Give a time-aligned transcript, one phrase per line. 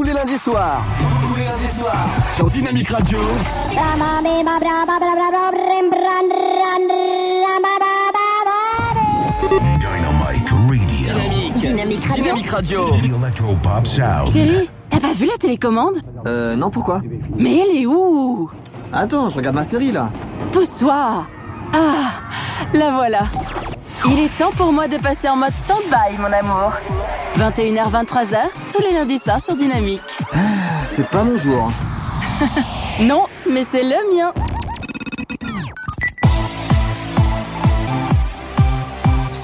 [0.00, 0.82] tous les lundis soirs.
[1.28, 2.06] Tous les lundis soirs.
[2.34, 3.18] Sur Dynamique Radio.
[3.68, 4.48] Dynamite
[10.48, 11.60] Radio.
[11.60, 12.08] Dynamique.
[12.14, 12.86] Dynamique Radio.
[12.96, 14.28] The Electropop Sound.
[14.32, 15.98] Chérie, t'as pas vu la télécommande?
[16.26, 17.02] Euh, non, pourquoi?
[17.38, 18.50] Mais elle est où?
[18.94, 20.10] Attends, je regarde ma série là.
[20.52, 21.26] Pousse-toi
[21.74, 22.10] Ah,
[22.72, 23.20] la voilà.
[24.06, 26.72] Il est temps pour moi de passer en mode stand-by, mon amour.
[27.36, 28.38] 21h, 23h,
[28.72, 30.02] tous les lundis soirs sur Dynamique.
[30.84, 31.70] C'est pas mon jour.
[33.00, 34.30] Non, mais c'est le mien.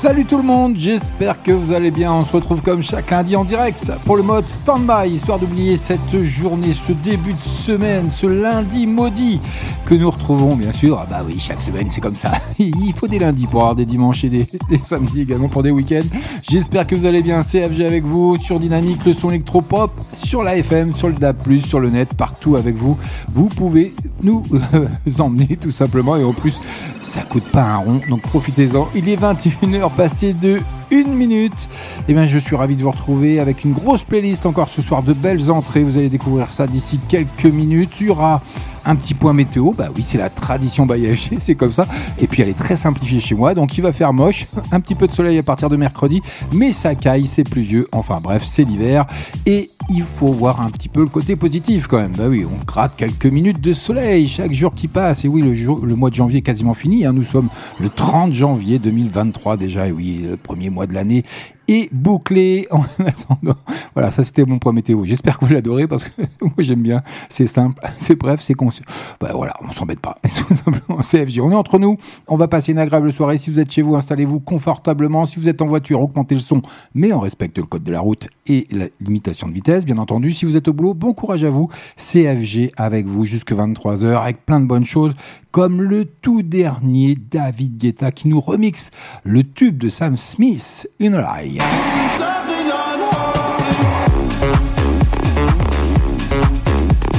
[0.06, 2.12] Salut tout le monde, j'espère que vous allez bien.
[2.12, 6.22] On se retrouve comme chaque lundi en direct pour le mode stand-by, histoire d'oublier cette
[6.22, 9.40] journée, ce début de semaine, ce lundi maudit
[9.84, 10.96] que nous retrouvons bien sûr.
[11.00, 12.30] Ah bah oui, chaque semaine c'est comme ça.
[12.60, 14.46] Il faut des lundis pour avoir des dimanches et des,
[14.78, 16.06] samedis également pour des week-ends.
[16.40, 17.42] J'espère que vous allez bien.
[17.42, 21.80] CFG avec vous sur Dynamique, le son électropop, sur la FM, sur le DAB+, sur
[21.80, 22.96] le net, partout avec vous.
[23.34, 24.86] Vous pouvez nous euh,
[25.18, 26.60] emmener tout simplement et en plus
[27.02, 28.88] ça coûte pas un rond, donc profitez-en.
[28.94, 31.68] Il est 21h passé de une minute.
[32.08, 35.02] Et bien, je suis ravi de vous retrouver avec une grosse playlist encore ce soir
[35.02, 35.82] de belles entrées.
[35.84, 37.90] Vous allez découvrir ça d'ici quelques minutes.
[38.00, 38.40] Il y aura
[38.86, 39.72] un petit point météo.
[39.76, 41.86] Bah oui, c'est la tradition Bayage, c'est comme ça.
[42.20, 44.46] Et puis elle est très simplifiée chez moi, donc il va faire moche.
[44.72, 47.88] Un petit peu de soleil à partir de mercredi, mais ça caille, c'est pluvieux.
[47.92, 49.06] Enfin bref, c'est l'hiver.
[49.44, 52.12] Et il faut voir un petit peu le côté positif quand même.
[52.12, 55.24] Bah oui, on gratte quelques minutes de soleil chaque jour qui passe.
[55.24, 57.06] Et oui, le, jour, le mois de janvier est quasiment fini.
[57.06, 57.12] hein.
[57.12, 57.48] Nous sommes
[57.80, 59.86] le 30 janvier 2023 déjà.
[59.88, 61.22] Et oui, le premier mois de l'année
[61.68, 63.56] est bouclé en attendant.
[63.94, 65.04] Voilà, ça c'était mon point météo.
[65.04, 67.02] J'espère que vous l'adorez parce que moi j'aime bien.
[67.28, 68.82] C'est simple, c'est bref, c'est concis.
[69.20, 70.16] Bah voilà, on s'embête pas.
[70.22, 71.40] Tout simplement, CFJ.
[71.40, 71.96] On est entre nous.
[72.28, 73.38] On va passer une agréable soirée.
[73.38, 75.26] Si vous êtes chez vous, installez-vous confortablement.
[75.26, 76.62] Si vous êtes en voiture, augmentez le son,
[76.94, 80.32] mais on respecte le code de la route et la limitation de vitesse, bien entendu.
[80.32, 81.68] Si vous êtes au boulot, bon courage à vous.
[81.96, 85.14] CFG avec vous jusque 23h avec plein de bonnes choses
[85.56, 88.90] comme le tout dernier David Guetta qui nous remixe
[89.24, 91.14] le tube de Sam Smith, Une
[91.56, 91.62] Lie.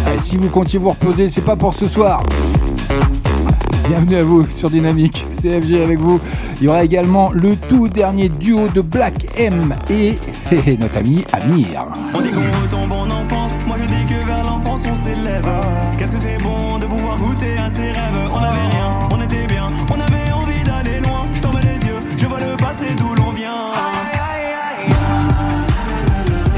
[0.06, 2.24] Ah, Si vous comptiez vous reposer, c'est pas pour ce soir.
[3.88, 6.20] Bienvenue à vous sur Dynamique, CFG avec vous.
[6.60, 10.16] Il y aura également le tout dernier duo de Black M et,
[10.66, 11.86] et notre ami Amir.
[12.14, 15.48] On dit qu'on retombe en enfance, moi je dis que vers l'enfance on s'élève.
[15.98, 18.30] Qu'est-ce que c'est bon de pouvoir goûter à ses rêves?
[18.34, 18.87] On avait rien,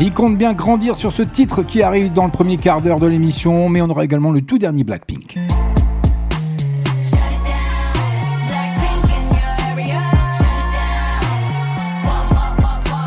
[0.01, 3.07] Il compte bien grandir sur ce titre qui arrive dans le premier quart d'heure de
[3.07, 5.35] l'émission, mais on aura également le tout dernier Blackpink.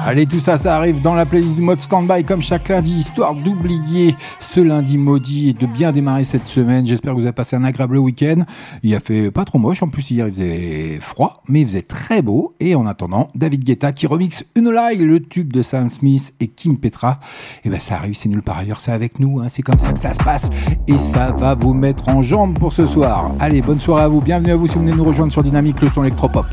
[0.05, 3.37] Allez, tout ça, ça arrive dans la playlist du mode standby comme chaque lundi, histoire
[3.37, 6.85] d'oublier ce lundi maudit et de bien démarrer cette semaine.
[6.85, 8.45] J'espère que vous avez passé un agréable week-end.
[8.83, 11.83] Il a fait pas trop moche, en plus hier il faisait froid, mais il faisait
[11.83, 12.57] très beau.
[12.59, 16.49] Et en attendant, David Guetta qui remixe une lie, le tube de Sam Smith et
[16.49, 17.21] Kim Petra.
[17.65, 19.47] Et ben ça arrive, c'est nulle part ailleurs, c'est avec nous, hein.
[19.49, 20.51] c'est comme ça que ça se passe.
[20.89, 23.33] Et ça va vous mettre en jambe pour ce soir.
[23.39, 25.81] Allez, bonne soirée à vous, bienvenue à vous si vous venez nous rejoindre sur Dynamique,
[25.81, 26.47] le son électropop.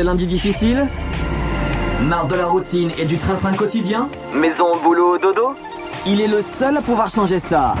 [0.00, 0.88] Ces lundis difficiles
[2.08, 5.50] Marre de la routine et du train-train quotidien Maison, boulot, dodo
[6.06, 7.74] Il est le seul à pouvoir changer ça.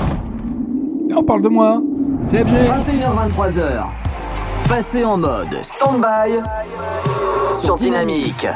[1.16, 1.80] On parle de moi.
[2.28, 2.52] CFG.
[2.52, 3.86] 21h-23h.
[4.68, 6.40] Passez en mode stand-by
[7.58, 8.46] sur Dynamique.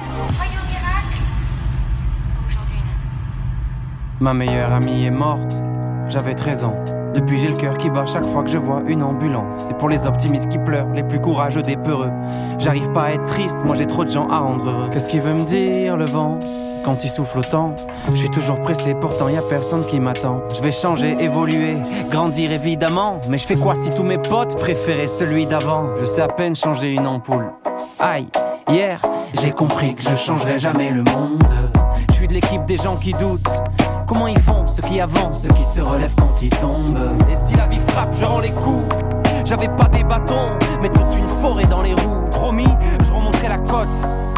[4.20, 5.64] Ma meilleure amie est morte,
[6.08, 6.76] j'avais 13 ans.
[7.14, 9.68] Depuis j'ai le cœur qui bat chaque fois que je vois une ambulance.
[9.70, 12.10] Et pour les optimistes qui pleurent, les plus courageux des peureux.
[12.64, 14.88] J'arrive pas à être triste, moi j'ai trop de gens à rendre heureux.
[14.90, 16.38] Qu'est-ce qu'il veut me dire le vent
[16.82, 17.74] quand il souffle autant?
[18.10, 20.40] Je suis toujours pressé, pourtant y a personne qui m'attend.
[20.56, 21.76] Je vais changer, évoluer,
[22.10, 23.20] grandir évidemment.
[23.28, 25.88] Mais je fais quoi si tous mes potes préféraient celui d'avant?
[26.00, 27.52] Je sais à peine changer une ampoule.
[28.00, 28.28] Aïe,
[28.70, 28.98] hier
[29.42, 31.44] j'ai compris que je changerai jamais le monde.
[32.08, 33.60] Je suis de l'équipe des gens qui doutent.
[34.06, 37.10] Comment ils font, ceux qui avancent, ceux qui se relèvent quand ils tombent?
[37.30, 38.88] Et si la vie frappe, je rends les coups
[39.44, 40.48] J'avais pas des bâtons,
[40.80, 42.68] mais toute une forêt dans les roues Promis,
[43.04, 43.88] je remonterai la côte.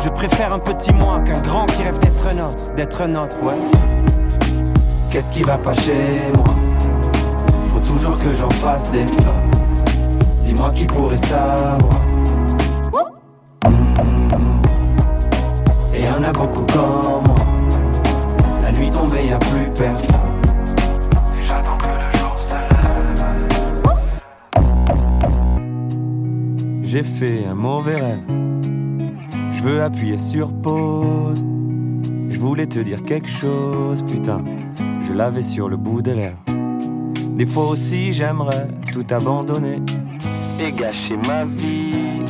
[0.04, 3.36] Je préfère un petit moi qu'un grand qui rêve d'être un autre D'être un autre,
[3.42, 3.54] ouais.
[5.10, 6.44] Qu'est-ce qui va pas chez moi?
[7.68, 9.06] Faut toujours que j'en fasse des
[10.44, 11.78] Dis-moi qui pourrait savoir
[26.86, 28.24] J'ai fait un mauvais rêve.
[29.50, 31.44] Je veux appuyer sur pause.
[32.28, 34.44] Je voulais te dire quelque chose, putain.
[35.00, 36.38] Je l'avais sur le bout des lèvres.
[37.36, 39.82] Des fois aussi, j'aimerais tout abandonner
[40.60, 42.22] et gâcher ma vie.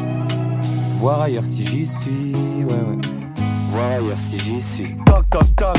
[1.00, 2.98] Voir ailleurs si j'y suis, ouais, ouais.
[3.72, 4.96] Voir ailleurs si j'y suis.
[5.04, 5.78] Toc, toc, toc,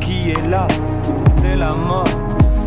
[0.00, 0.68] qui est là?
[1.28, 2.04] C'est la mort.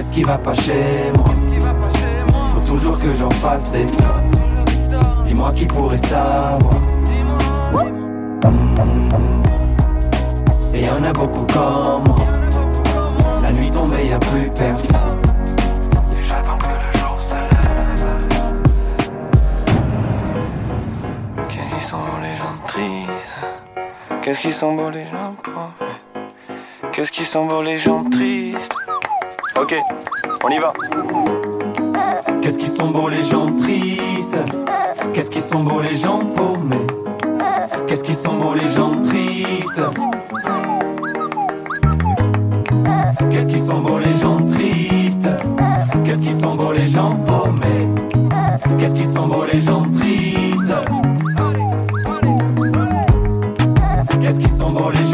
[0.00, 1.26] Qu'est-ce qui va pas chez moi
[2.54, 3.84] Faut toujours que j'en fasse des.
[5.26, 6.72] Dis-moi qui pourrait savoir.
[10.72, 12.16] Et y en a beaucoup comme moi.
[13.42, 15.20] La nuit tombée, y a plus personne.
[16.18, 18.16] Et j'attends que le jour se lève.
[21.50, 24.22] Qu'est-ce qu'ils sont beaux les gens tristes?
[24.22, 25.74] Qu'est-ce qu'ils sont beaux les gens pauvres?
[26.90, 28.89] Qu'est-ce qu'ils sont beaux les gens tristes?
[29.60, 29.74] Ok,
[30.42, 30.72] on y va.
[32.40, 34.38] Qu'est-ce qu'ils sont beaux les gens tristes?
[35.12, 36.86] Qu'est-ce qu'ils sont beaux les gens paumés?
[37.86, 39.82] Qu'est-ce qu'ils sont beaux les gens tristes?
[43.30, 45.28] Qu'est-ce qu'ils sont beaux les gens tristes?
[46.06, 47.92] Qu'est-ce qu'ils sont beaux les gens paumés?
[48.78, 50.74] Qu'est-ce qu'ils sont beaux les gens tristes?
[54.22, 55.09] Qu'est-ce sont beaux les gens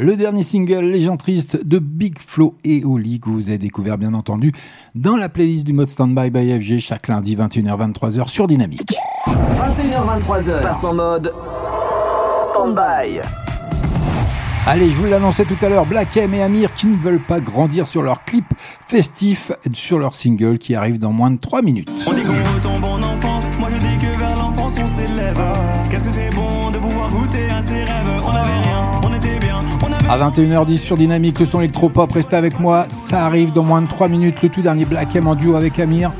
[0.00, 3.98] Le dernier single, Les gens tristes de Big Flo et Oli, que vous avez découvert
[3.98, 4.50] bien entendu
[4.94, 8.94] dans la playlist du mode Standby by FG chaque lundi 21h-23h sur Dynamique.
[9.26, 10.62] 21h-23h.
[10.62, 11.30] Passe en mode
[12.42, 13.20] stand-by.
[14.66, 17.40] Allez, je vous l'annonçais tout à l'heure, Black M et Amir qui ne veulent pas
[17.40, 18.46] grandir sur leur clip
[18.88, 21.90] festif sur leur single qui arrive dans moins de 3 minutes.
[22.06, 25.40] On dit qu'on retombe en enfance, moi je dis que vers l'enfance on s'élève.
[25.90, 26.29] Qu'est-ce que c'est
[30.10, 32.86] À 21h10 sur Dynamique, le son électropop, restez avec moi.
[32.88, 34.42] Ça arrive dans moins de 3 minutes.
[34.42, 36.10] Le tout dernier Black M en duo avec Amir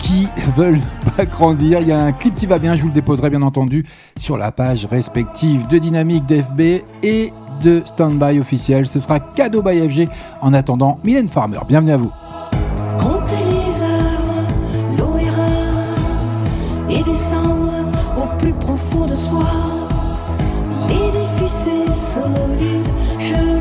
[0.00, 0.26] qui
[0.56, 0.80] veulent
[1.16, 1.78] pas grandir.
[1.78, 4.38] Il y a un clip qui va bien, je vous le déposerai bien entendu sur
[4.38, 8.88] la page respective de Dynamique, d'FB et de Standby officiel.
[8.88, 10.08] Ce sera cadeau by FG.
[10.40, 12.10] En attendant, Mylène Farmer, bienvenue à vous.
[18.16, 19.44] Au plus profond de soi.
[20.88, 22.88] L'édifice est solide,
[23.28, 23.57] je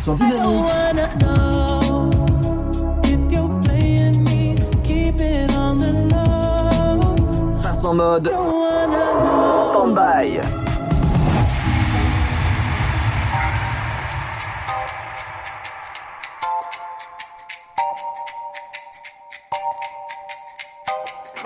[0.00, 0.66] 23h sur Dynamique.
[7.62, 8.32] Passe en mode
[9.62, 10.40] stand-by.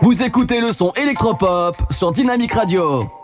[0.01, 3.24] Vous écoutez le son électropop sur Dynamique Radio.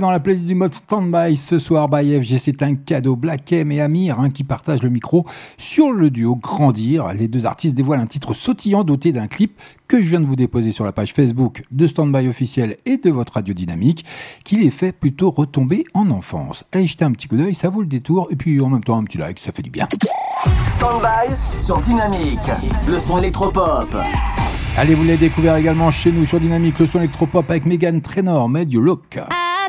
[0.00, 3.16] Dans la playlist du mode Standby ce soir by FG, c'est un cadeau.
[3.16, 5.24] Black M et Amir hein, qui partagent le micro
[5.56, 7.14] sur le duo Grandir.
[7.14, 10.36] Les deux artistes dévoilent un titre sautillant doté d'un clip que je viens de vous
[10.36, 14.04] déposer sur la page Facebook de Standby officiel et de votre radio dynamique
[14.44, 16.64] qui les fait plutôt retomber en enfance.
[16.72, 18.98] Allez jeter un petit coup d'œil, ça vaut le détour et puis en même temps
[18.98, 19.88] un petit like, ça fait du bien.
[20.76, 22.50] Standby sur dynamique,
[22.86, 23.96] le son électropop.
[24.76, 28.46] Allez, vous l'avez découvert également chez nous sur Dynamique, le son électropop avec Megan Trainor,
[28.50, 29.18] mais du look.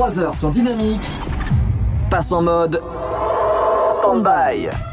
[0.00, 1.06] 3 heures sur Dynamique,
[2.08, 2.80] passe en mode
[3.90, 4.89] stand-by.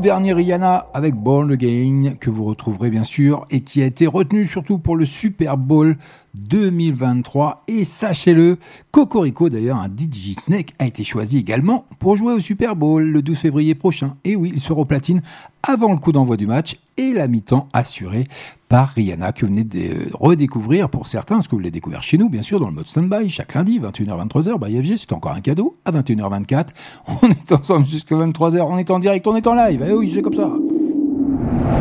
[0.00, 4.46] Dernier Rihanna avec Born Again que vous retrouverez bien sûr et qui a été retenu
[4.46, 5.96] surtout pour le Super Bowl
[6.34, 8.58] 2023 et sachez-le,
[8.90, 10.36] Cocorico d'ailleurs un DJ
[10.78, 14.12] a été choisi également pour jouer au Super Bowl le 12 février prochain.
[14.24, 15.22] Et oui il sera au platine
[15.62, 18.26] avant le coup d'envoi du match et la mi-temps assurée
[18.82, 22.28] Rihanna que vous venez de redécouvrir pour certains, parce que vous l'avez découvert chez nous
[22.28, 25.76] bien sûr dans le mode standby chaque lundi 21h-23h by FG c'est encore un cadeau
[25.84, 26.68] à 21h24
[27.22, 30.12] on est ensemble jusqu'à 23h on est en direct on est en live eh oui
[30.14, 30.50] c'est comme ça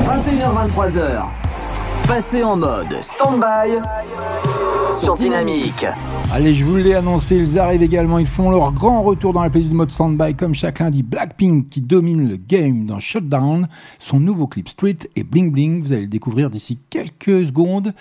[0.03, 1.23] 21h23h.
[2.07, 3.79] Passez en mode stand-by
[4.99, 5.85] sur Dynamique.
[6.31, 9.49] Allez, je vous l'ai annoncé, ils arrivent également, ils font leur grand retour dans la
[9.49, 11.03] playlist du mode standby comme chaque lundi.
[11.03, 13.67] Blackpink qui domine le game dans Shutdown,
[13.99, 17.93] son nouveau clip Street et Bling Bling, vous allez le découvrir d'ici quelques secondes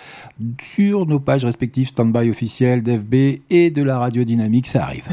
[0.61, 3.15] sur nos pages respectives standby officiel d'FB
[3.51, 5.05] et de la radio dynamique, ça arrive.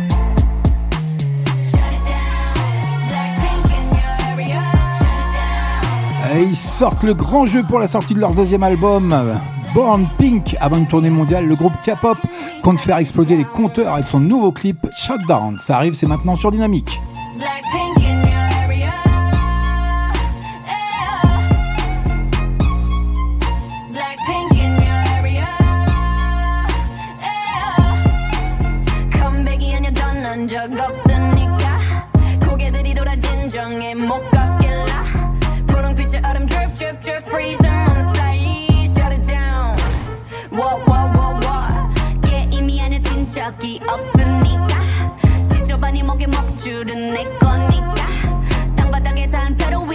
[6.35, 9.13] Et ils sortent le grand jeu pour la sortie de leur deuxième album,
[9.74, 10.56] Born Pink.
[10.60, 12.18] Avant une tournée mondiale, le groupe K-pop
[12.62, 15.58] compte faire exploser les compteurs avec son nouveau clip Shutdown.
[15.58, 16.98] Ça arrive, c'est maintenant sur Dynamique.
[29.20, 31.64] 컴백이 아니야 넌난 적 없으니까
[32.48, 34.37] 고개들이 돌아 진정해 못 걷
[43.59, 44.67] 적이 없으니까.
[45.43, 47.95] 지저분이 목에 먹줄은 내 거니까.
[48.75, 49.88] 땅바닥에 단표로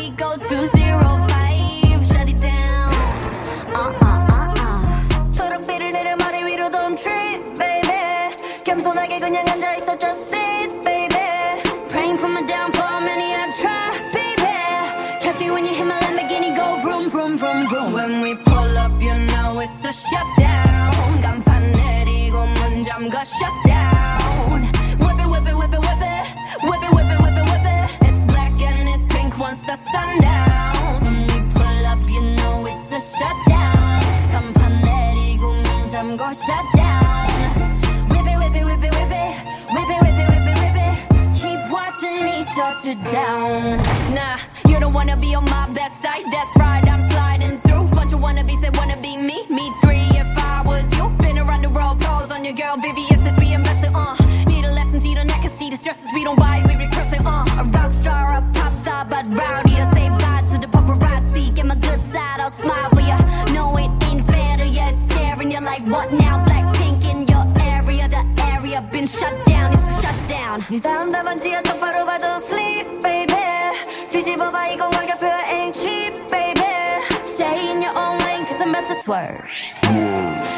[36.35, 37.29] don't shut down.
[38.11, 39.33] Whip it, whip it, whip it, whip it.
[39.71, 40.95] Whip it, whip it, whip it, whip it.
[41.41, 43.79] Keep watching me shut you down.
[44.15, 46.25] Nah, you don't wanna be on my best side.
[46.31, 47.87] That's right, I'm sliding through.
[47.91, 49.47] Bunch of wannabes that wanna be me.
[49.49, 51.09] Me three if I was you.
[51.19, 54.17] Been around the world, calls on your girl, Vivian since we invested, uh.
[54.47, 57.13] Need a lesson, see the neck, and see the stresses we don't buy, we regress
[57.13, 57.45] it, uh.
[57.61, 59.74] A rock star, a pop star, but rowdy.
[70.74, 70.74] shutdown.
[70.74, 73.36] 네 담담한지야 똑바로 봐도 sleep baby
[74.10, 76.64] 뒤집어봐 이건 가격표 ain't cheap baby
[77.26, 79.46] Stay in your own lane, cause I'm about to swerve.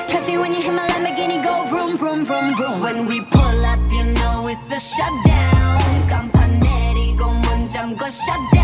[0.08, 2.82] Catch me when you hit my Lamborghini, go vroom, vroom, vroom, vroom.
[2.82, 6.08] When we pull up, you know it's a shutdown.
[6.10, 8.55] 간판 내리고 문 잠궈 shutdown.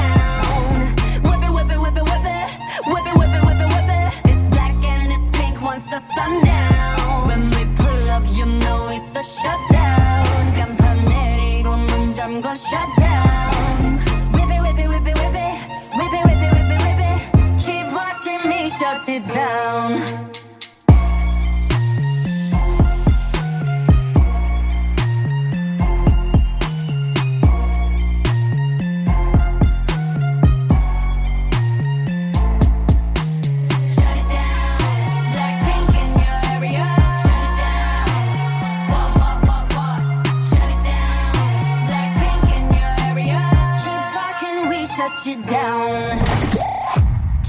[12.54, 13.01] shut down.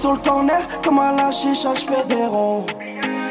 [0.00, 2.64] Sur le corner, comme à la chicha, je fais des ronds.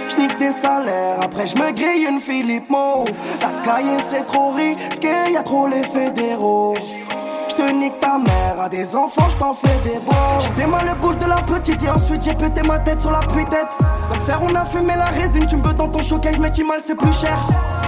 [0.09, 3.05] J'nique des salaires, après je me grille une Philippe Mo.
[3.41, 6.75] La cahier c'est trop risqué, y a trop les fédéraux.
[7.49, 9.99] J'te nique ta mère, à des enfants, j't'en fais des.
[10.57, 13.19] J'ai mal le boule de la petite et ensuite j'ai pété ma tête sur la
[13.19, 13.69] pluie-tête.
[14.09, 16.51] Dans le fer, on a fumé la résine, tu me veux dans ton showcase, mais
[16.51, 17.37] tu mal, c'est plus cher.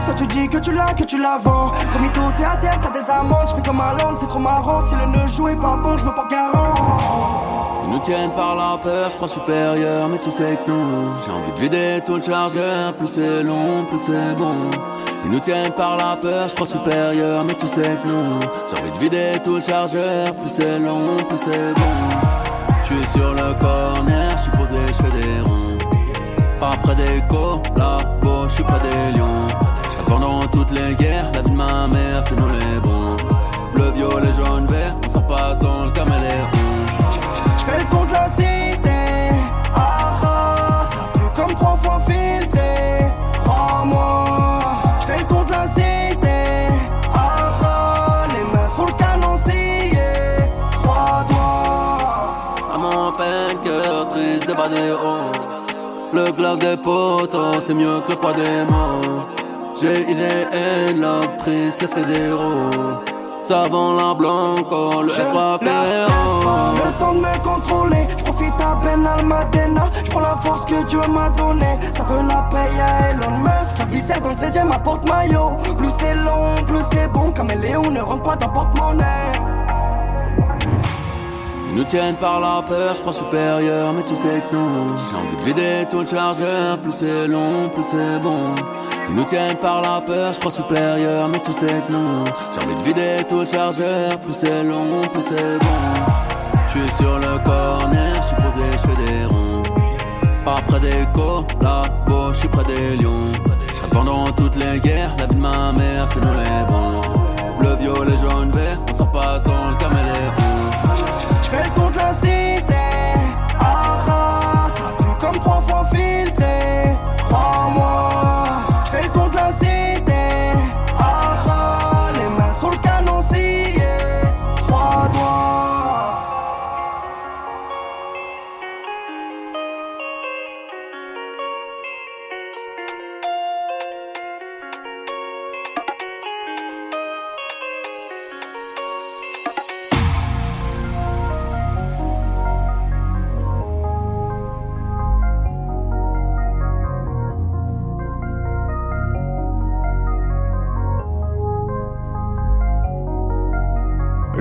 [0.06, 1.72] Toi tu dis que tu l'as, que tu la vends.
[1.92, 4.82] Promis tout, t'es à terre, t'as des amendes, j'fais comme à Londres, c'est trop marrant.
[4.90, 7.31] Si le nœud joue est pas bon, j'me porte garant.
[7.92, 11.12] Ils nous tiennent par la peur, je crois supérieur, mais tu sais que non.
[11.26, 14.70] J'ai envie de vider tout le chargeur, plus c'est long, plus c'est bon.
[15.26, 18.40] Ils nous tiennent par la peur, je crois supérieur, mais tu sais que non.
[18.70, 21.94] J'ai envie de vider tout le chargeur, plus c'est long, plus c'est bon.
[22.82, 25.78] Je suis sur le corner, je suis posé, je fais des ronds.
[26.62, 29.48] Pas près des collabos, je suis près des lions.
[30.08, 33.18] Pendant toutes les guerres, la vie de ma mère, c'est nous les bons.
[33.74, 36.31] Bleu, violet, jaune, vert, on sort pas sans le caméléon.
[37.72, 39.30] J'fais le tour de la cité,
[39.74, 43.08] ah ah, ça pue comme trois fois filtré,
[43.40, 44.60] crois-moi.
[45.00, 46.68] J'fais le tour de la cité,
[47.14, 50.02] ah ah, les mains sur le canon scié,
[50.84, 51.64] crois-toi.
[52.74, 55.32] À mon peine, cœur triste, des hauts.
[56.12, 59.28] Le glock des potos, c'est mieux que le poids des mots.
[59.80, 61.02] GIGN,
[61.82, 63.02] les fédéraux.
[63.44, 68.08] Savant la blanco, le Je F3 laisse pas le temps de me contrôler.
[68.18, 69.82] Je profite à peine à Almadena.
[70.06, 71.80] Je prends la force que Dieu m'a donnée.
[71.96, 74.10] Ça veut la paye à Elon Musk.
[74.10, 75.52] La dans le 16 e à porte-maillot.
[75.76, 77.32] Plus c'est long, plus c'est bon.
[77.32, 79.51] Caméléon ne rentre pas dans porte-monnaie.
[81.72, 84.94] Ils nous tiennent par la peur, je crois supérieur, mais tu sais que non.
[84.98, 88.54] J'ai envie de vider tout le chargeur, plus c'est long, plus c'est bon.
[89.08, 92.26] Ils nous tiennent par la peur, je crois supérieur, mais tu sais que non.
[92.54, 96.04] J'ai envie de vider tout le chargeur, plus c'est long, plus c'est bon.
[96.68, 99.64] Je suis sur le corner, je suis posé, je fais des ronds.
[100.44, 103.32] Pas près des collabos, je suis près des lions.
[103.92, 107.02] Pendant toutes les guerres, la vie de ma mère, c'est nous les bons.
[107.60, 110.21] Bleu, violet, jaune, vert, on sort pas sans le caméléon.
[111.52, 111.91] J'fais le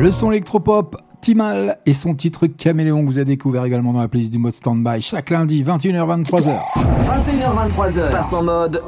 [0.00, 4.08] Le son électropop Timal et son titre Caméléon que vous avez découvert également dans la
[4.08, 6.56] playlist du mode Standby chaque lundi 21h 23h.
[6.74, 8.82] 21h 23h, passe en mode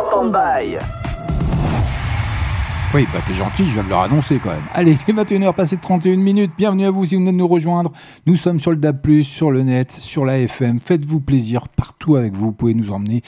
[0.00, 0.78] Standby.
[2.94, 4.64] Oui, bah t'es gentil, je viens de leur annoncer quand même.
[4.72, 6.52] Allez, c'est 21h passé de 31 minutes.
[6.56, 7.92] Bienvenue à vous si vous venez de nous rejoindre.
[8.24, 10.80] Nous sommes sur le DAB+, sur le net, sur la FM.
[10.80, 12.46] Faites-vous plaisir partout avec vous.
[12.46, 13.20] Vous pouvez nous emmener.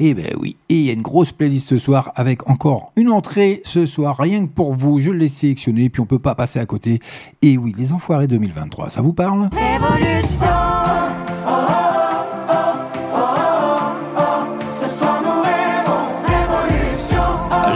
[0.00, 3.10] Et ben oui, et il y a une grosse playlist ce soir avec encore une
[3.10, 5.00] entrée ce soir, rien que pour vous.
[5.00, 7.00] Je l'ai sélectionné, puis on peut pas passer à côté.
[7.42, 9.50] Et oui, les Enfoirés 2023, ça vous parle?
[9.52, 10.46] Révolution.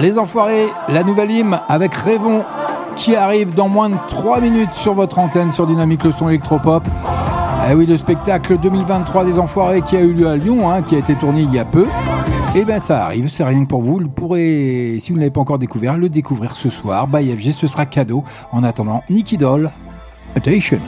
[0.00, 2.44] Les Enfoirés, la nouvelle hymne avec Rêvons
[2.94, 6.84] qui arrive dans moins de 3 minutes sur votre antenne sur Dynamique le son électropop.
[7.70, 10.96] Eh oui, le spectacle 2023 des Enfoirés qui a eu lieu à Lyon, hein, qui
[10.96, 11.86] a été tourné il y a peu.
[12.54, 13.98] Et bien ça arrive, c'est rien que pour vous.
[13.98, 17.06] Vous pourrez, si vous ne l'avez pas encore découvert, le découvrir ce soir.
[17.06, 18.24] By FG, ce sera cadeau.
[18.50, 19.70] En attendant, Nicky Doll,
[20.34, 20.78] Attention.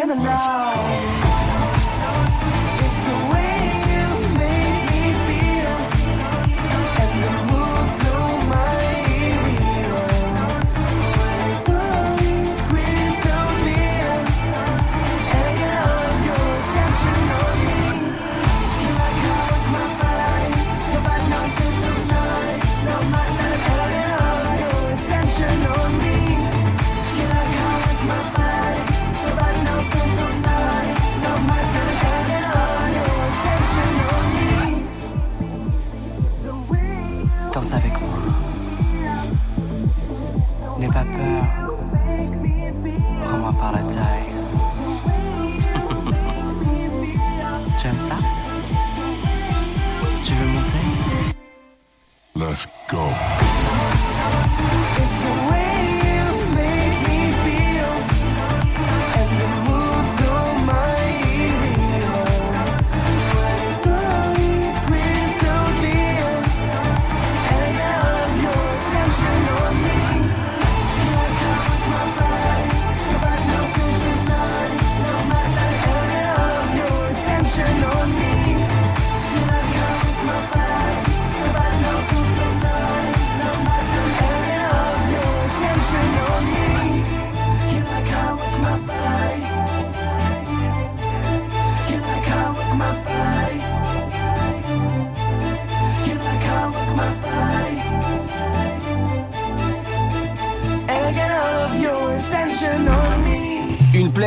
[0.00, 1.29] For the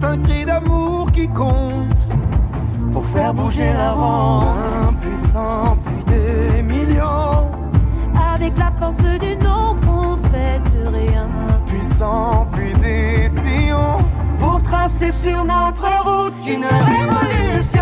[0.00, 2.06] c'est un cri d'amour qui compte
[2.92, 4.44] pour faire bouger la ronde.
[4.88, 7.50] Un puissant, puis des millions.
[8.34, 11.26] Avec la force du nombre, on fait de rien.
[11.66, 13.98] Puissant, puis des sillons
[14.40, 17.77] pour tracer sur notre route une révolution.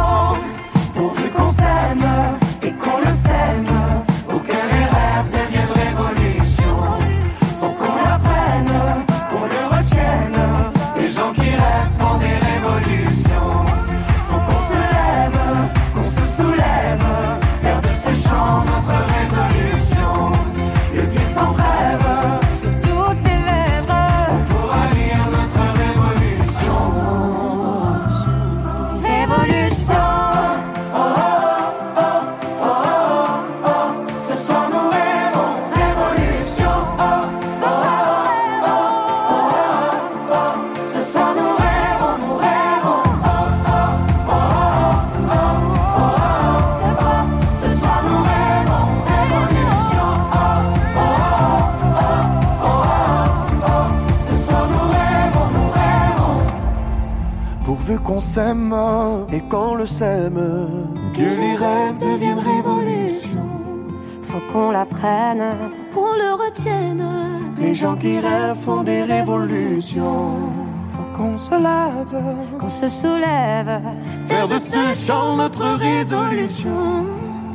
[72.89, 73.81] Se soulève.
[74.29, 77.07] faire de ce chant notre résolution.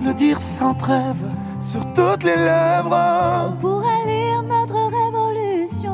[0.03, 1.21] Le dire sans trêve
[1.59, 3.55] sur toutes les lèvres.
[3.59, 5.91] Pour lire notre révolution.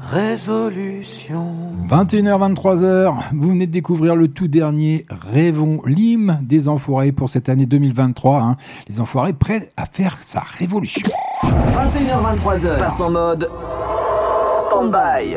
[0.00, 1.54] Résolution.
[1.88, 7.48] 21h, 23h, vous venez de découvrir le tout dernier Rêvons l'hymne des Enfoirés pour cette
[7.48, 8.40] année 2023.
[8.40, 8.56] hein.
[8.88, 11.08] Les Enfoirés prêts à faire sa révolution.
[11.42, 13.48] 21h23h, passe en mode
[14.58, 15.36] stand-by.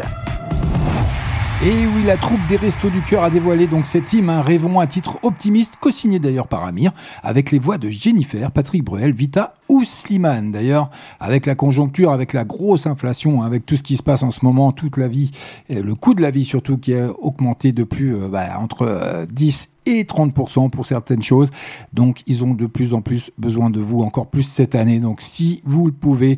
[1.62, 4.80] Et oui, la troupe des Restos du Cœur a dévoilé donc cet hymne, un Rêvons
[4.80, 9.56] à titre optimiste, co-signé d'ailleurs par Amir, avec les voix de Jennifer, Patrick Bruel, Vita
[9.68, 10.54] ou Slimane.
[10.54, 10.90] D'ailleurs,
[11.20, 14.46] avec la conjoncture, avec la grosse inflation, avec tout ce qui se passe en ce
[14.46, 15.32] moment, toute la vie,
[15.68, 19.26] le coût de la vie surtout qui a augmenté de plus euh, bah, entre euh,
[19.26, 21.50] 10 et 30% pour certaines choses.
[21.94, 25.00] Donc, ils ont de plus en plus besoin de vous, encore plus cette année.
[25.00, 26.38] Donc, si vous le pouvez,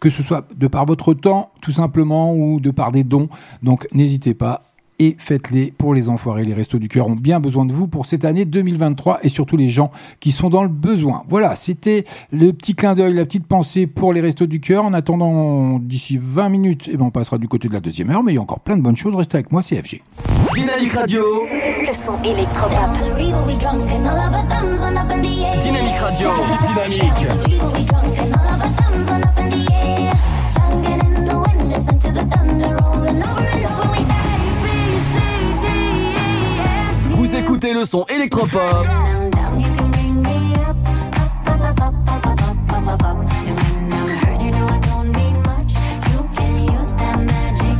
[0.00, 3.28] que ce soit de par votre temps, tout simplement, ou de par des dons,
[3.62, 4.71] donc n'hésitez pas
[5.02, 6.44] et faites-les pour les enfoirés.
[6.44, 9.56] Les Restos du Cœur ont bien besoin de vous pour cette année 2023 et surtout
[9.56, 9.90] les gens
[10.20, 11.24] qui sont dans le besoin.
[11.28, 14.84] Voilà, c'était le petit clin d'œil, la petite pensée pour les Restos du Cœur.
[14.84, 18.22] En attendant, d'ici 20 minutes, eh ben, on passera du côté de la deuxième heure,
[18.22, 19.16] mais il y a encore plein de bonnes choses.
[19.16, 20.02] Restez avec moi, CFG.
[20.54, 21.22] Dynamique Radio.
[21.50, 22.92] Le son électropop.
[25.60, 26.30] Dynamique Radio.
[26.60, 28.21] Dynamique.
[37.32, 38.60] Vous écoutez le son électropop.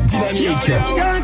[0.07, 1.23] Dynamique Radio.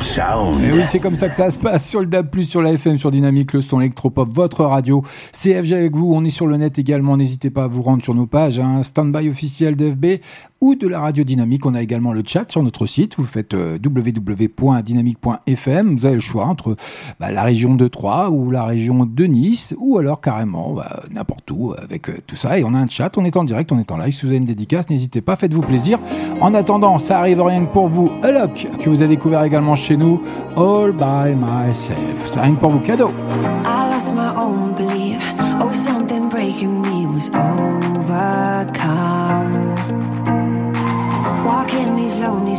[0.00, 0.60] Sound.
[0.60, 2.72] Et Eh oui, c'est comme ça que ça se passe sur le DAB+, sur la
[2.72, 5.02] FM, sur Dynamique, le son électropop, votre radio.
[5.32, 8.14] CFG avec vous, on est sur le net également, n'hésitez pas à vous rendre sur
[8.14, 8.82] nos pages, hein.
[8.82, 10.20] stand-by officiel d'FB,
[10.60, 11.64] ou de la radio dynamique.
[11.66, 13.16] On a également le chat sur notre site.
[13.16, 15.96] Vous faites euh, www.dynamique.fm.
[15.96, 16.76] Vous avez le choix entre
[17.18, 21.50] bah, la région de Troyes ou la région de Nice ou alors carrément bah, n'importe
[21.50, 22.58] où avec euh, tout ça.
[22.58, 24.12] Et on a un chat, on est en direct, on est en live.
[24.12, 25.98] Si vous avez une dédicace, n'hésitez pas, faites-vous plaisir.
[26.40, 28.10] En attendant, ça arrive rien que pour vous.
[28.22, 30.22] Alok, que vous avez découvert également chez nous.
[30.56, 32.26] All by myself.
[32.26, 32.80] Ça rien que pour vous.
[32.80, 33.10] Cadeau.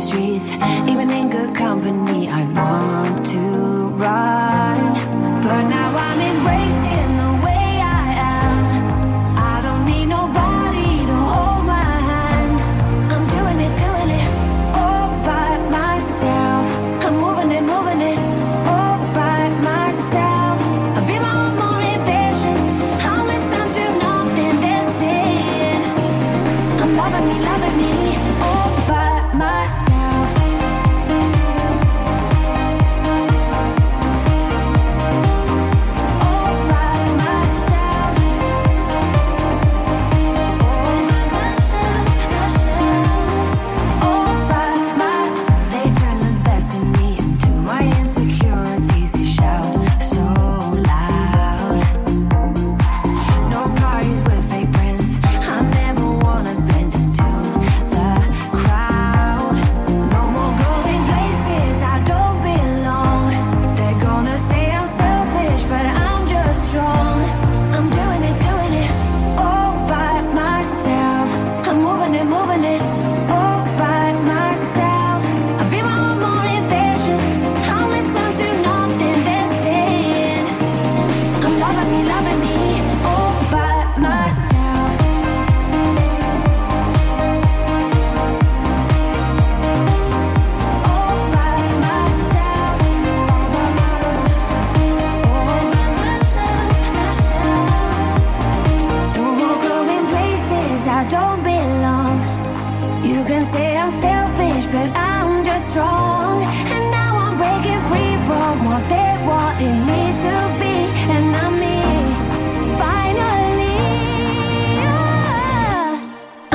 [0.06, 0.50] Streets,
[0.90, 3.11] even in good company, I want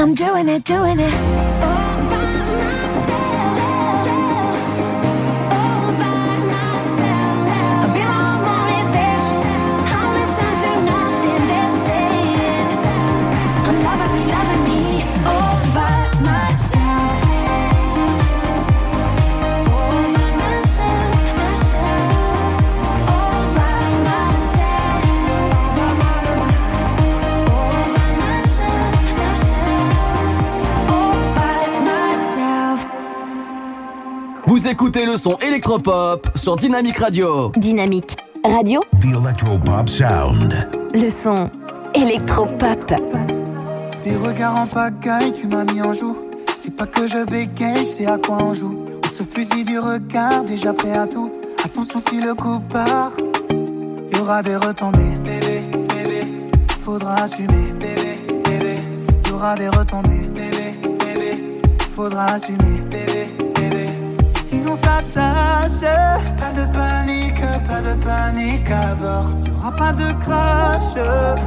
[0.07, 1.36] I'm doing it, doing it.
[34.57, 37.51] Vous écoutez le son électropop sur Dynamique Radio.
[37.57, 40.51] Dynamique Radio, The Electropop Sound.
[40.95, 41.51] le son
[41.93, 42.91] électropop.
[44.01, 46.17] Tes regards en pagaille, tu m'as mis en joue.
[46.55, 48.83] C'est pas que je bégaye, je sais à quoi on joue.
[49.05, 51.31] On se fusille du regard, déjà prêt à tout.
[51.63, 53.11] Attention si le coup part,
[54.11, 55.17] y aura des retombées.
[55.23, 56.49] Bébé, bébé,
[56.81, 57.73] faudra assumer.
[57.79, 58.75] Bébé, bébé,
[59.27, 60.27] y aura des retombées.
[60.33, 61.61] Bébé, bébé,
[61.93, 62.86] faudra assumer.
[65.01, 65.81] S'attache,
[66.39, 69.31] pas de panique, pas de panique à bord.
[69.45, 70.95] Y aura pas de crash.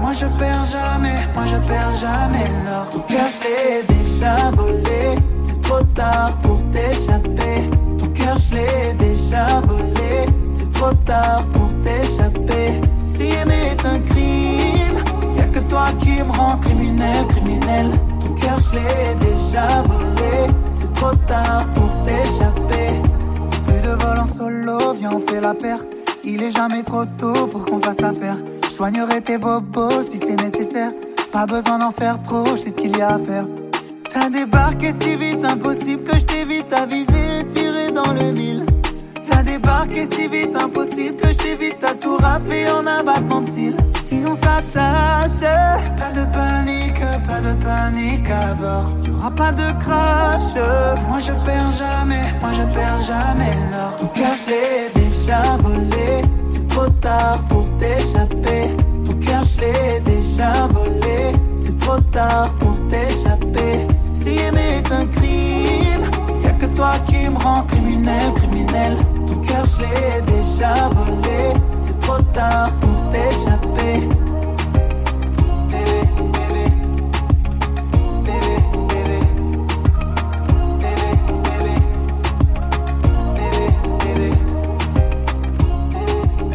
[0.00, 2.88] Moi je perds jamais, moi je perds jamais le nord.
[2.90, 7.70] Ton cœur je l'ai déjà volé, c'est trop tard pour t'échapper.
[7.98, 12.80] Ton cœur je l'ai déjà volé, c'est trop tard pour t'échapper.
[13.04, 14.98] Si aimer est un crime,
[15.36, 17.90] y a que toi qui me rend criminel, criminel.
[18.20, 22.59] Ton cœur je l'ai déjà volé, c'est trop tard pour t'échapper.
[23.90, 25.84] Plus de vol en solo, viens on fait la paire.
[26.22, 28.36] Il est jamais trop tôt pour qu'on fasse l'affaire.
[28.64, 30.92] Je soignerai tes bobos si c'est nécessaire.
[31.32, 33.46] Pas besoin d'en faire trop, je ce qu'il y a à faire.
[34.08, 38.69] T'as débarqué si vite, impossible que je t'évite à viser, tirer dans le mille.
[39.70, 43.48] T'as débarqué si vite, impossible que je t'évite à tout rafler en un battement de
[43.48, 43.76] cils.
[44.00, 45.40] Si on s'attache,
[45.96, 48.90] pas de panique, pas de panique à bord.
[49.04, 50.54] Y aura pas de crash,
[51.08, 53.96] moi je perds jamais, moi je perds jamais le nord.
[53.98, 58.74] Ton cœur je déjà volé, c'est trop tard pour t'échapper.
[59.04, 63.86] Ton cœur je l'ai déjà volé, c'est trop tard pour t'échapper.
[64.12, 66.10] Si aimer est un crime,
[66.42, 68.96] y a que toi qui me rend criminel, criminel.
[69.50, 74.08] Cœur je l'ai déjà volé, c'est trop tard pour t'échapper.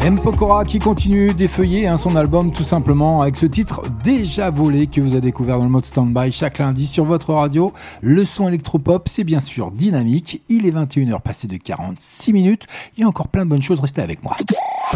[0.06, 0.20] M.
[0.20, 5.00] Pokora qui continue d'effeuiller hein, son album tout simplement avec ce titre déjà volé que
[5.00, 7.72] vous avez découvert dans le mode standby chaque lundi sur votre radio.
[8.02, 10.44] Le son électropop, c'est bien sûr dynamique.
[10.48, 12.66] Il est 21h passé de 46 minutes.
[12.96, 13.80] Il y a encore plein de bonnes choses.
[13.80, 14.36] Restez avec moi.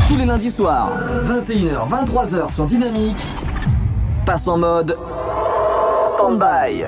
[0.07, 0.93] Tous les lundis soirs,
[1.25, 3.27] 21h, 23h sur Dynamique,
[4.25, 4.97] passe en mode
[6.07, 6.85] stand-by.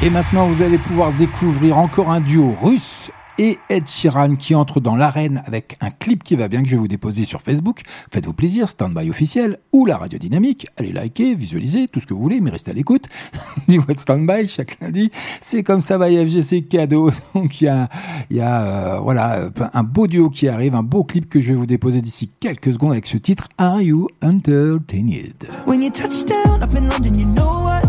[0.00, 4.80] Et maintenant, vous allez pouvoir découvrir encore un duo russe et Ed Sheeran qui entre
[4.80, 7.82] dans l'arène avec un clip qui va bien que je vais vous déposer sur Facebook.
[8.12, 10.66] Faites-vous plaisir, stand-by officiel ou la radio dynamique.
[10.76, 13.08] Allez liker, visualiser, tout ce que vous voulez, mais restez à l'écoute
[13.68, 15.10] du What Standby chaque lundi.
[15.40, 17.10] C'est comme ça, by FGC cadeau.
[17.34, 17.88] Donc il y a,
[18.30, 21.54] y a euh, voilà, un beau duo qui arrive, un beau clip que je vais
[21.54, 25.46] vous déposer d'ici quelques secondes avec ce titre Are You Entertained?
[25.66, 27.82] When you touch down up in London, you know what?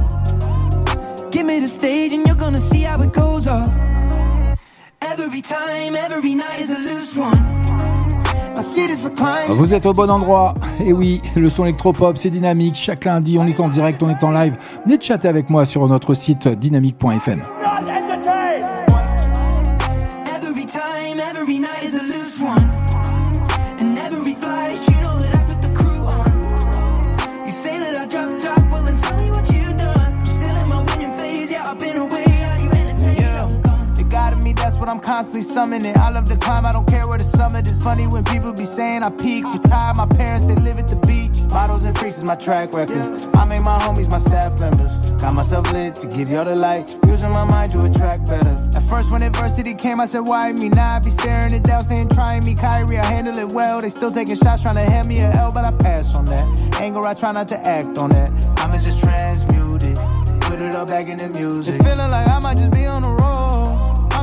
[1.31, 3.96] Give me the stage and you're gonna see how it goes off.
[9.49, 10.53] Vous êtes au bon endroit.
[10.83, 12.75] Et oui, le son électropop, c'est dynamique.
[12.75, 14.55] Chaque lundi, on est en direct, on est en live.
[14.85, 17.43] Venez chatter avec moi sur notre site dynamique.fm.
[34.87, 35.97] what I'm constantly summoning.
[35.97, 37.83] I love the climb, I don't care where the summit is.
[37.83, 39.51] Funny when people be saying I peaked.
[39.51, 41.35] Retired, my parents, they live at the beach.
[41.51, 43.03] Models and freaks is my track record.
[43.35, 44.95] I made my homies my staff members.
[45.21, 46.97] Got myself lit to give y'all the light.
[47.05, 48.55] Using my mind to attract better.
[48.77, 50.69] At first, when adversity came, I said, Why me?
[50.69, 52.97] Now I be staring it down, saying, Trying me, Kyrie.
[52.97, 53.81] I handle it well.
[53.81, 56.79] They still taking shots, trying to hand me a L, but I pass on that.
[56.79, 58.29] Anger, I try not to act on that.
[58.57, 59.99] I'ma just transmute it.
[60.41, 61.75] Put it all back in the music.
[61.75, 63.16] It's feeling like I might just be on the road.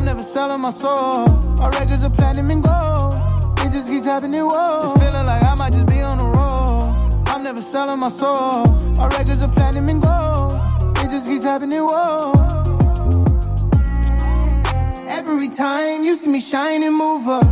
[0.05, 1.25] I'm never selling my soul.
[1.57, 3.15] My records are platinum and gold.
[3.57, 4.77] They just keep tapping it, whoa.
[4.77, 7.25] It's feeling like I might just be on the road.
[7.29, 8.67] I'm never selling my soul.
[8.99, 10.53] My records are platinum and gold.
[10.97, 12.33] They just keep tapping it, whoa.
[15.09, 17.47] Every time you see me shine and move up.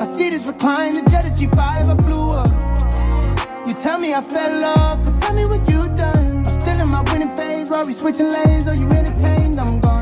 [0.00, 3.68] I see this recline, the jet is G5, I blew up.
[3.68, 6.44] You tell me I fell off, but tell me what you done.
[6.44, 8.66] I'm still in my winning phase, while we switching lanes.
[8.66, 9.60] Are you entertained?
[9.60, 9.97] I'm gone.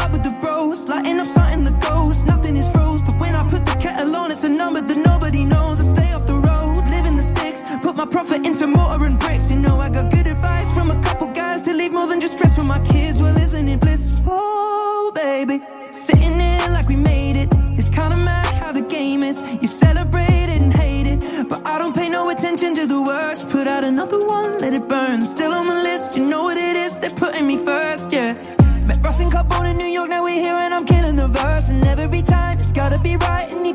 [0.00, 2.24] Pub with the bros, lighting up something that goes.
[2.24, 5.44] Nothing is froze, but when I put the kettle on, it's a number that nobody
[5.44, 5.76] knows.
[5.80, 9.50] I stay off the road, living the sticks, put my profit into mortar and bricks.
[9.50, 12.34] You know I got good advice from a couple guys to leave more than just
[12.38, 13.18] stress for my kids.
[13.18, 15.60] Well, isn't it blissful, baby?
[15.92, 17.48] Sitting there like we made it.
[17.78, 19.42] It's kinda mad how the game is.
[19.60, 21.20] You celebrate it and hate it,
[21.50, 23.44] but I don't pay no attention to the words.
[23.44, 25.20] Put out another one, let it burn.
[25.34, 25.99] Still on the list,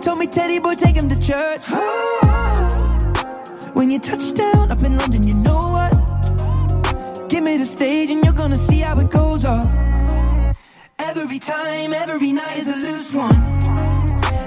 [0.05, 1.61] told me, Teddy boy, take him to church.
[3.73, 5.93] When you touch down up in London, you know what?
[7.27, 9.67] Give me the stage and you're gonna see how it goes off.
[10.99, 13.41] Every time, every night is a loose one.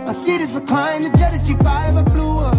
[0.06, 2.54] My see is recline, the jet is G5, I blew up.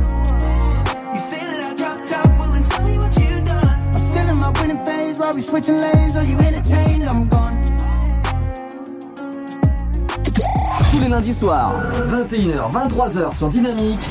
[1.14, 3.96] You say that I dropped out, well then tell me what you done.
[3.96, 6.18] I'm still in my winning phase, while we switching lanes.
[6.18, 7.08] Are you entertained?
[7.08, 7.49] I'm gone.
[11.00, 14.02] Tous les lundis soirs, 21h, 23h sur Dynamique,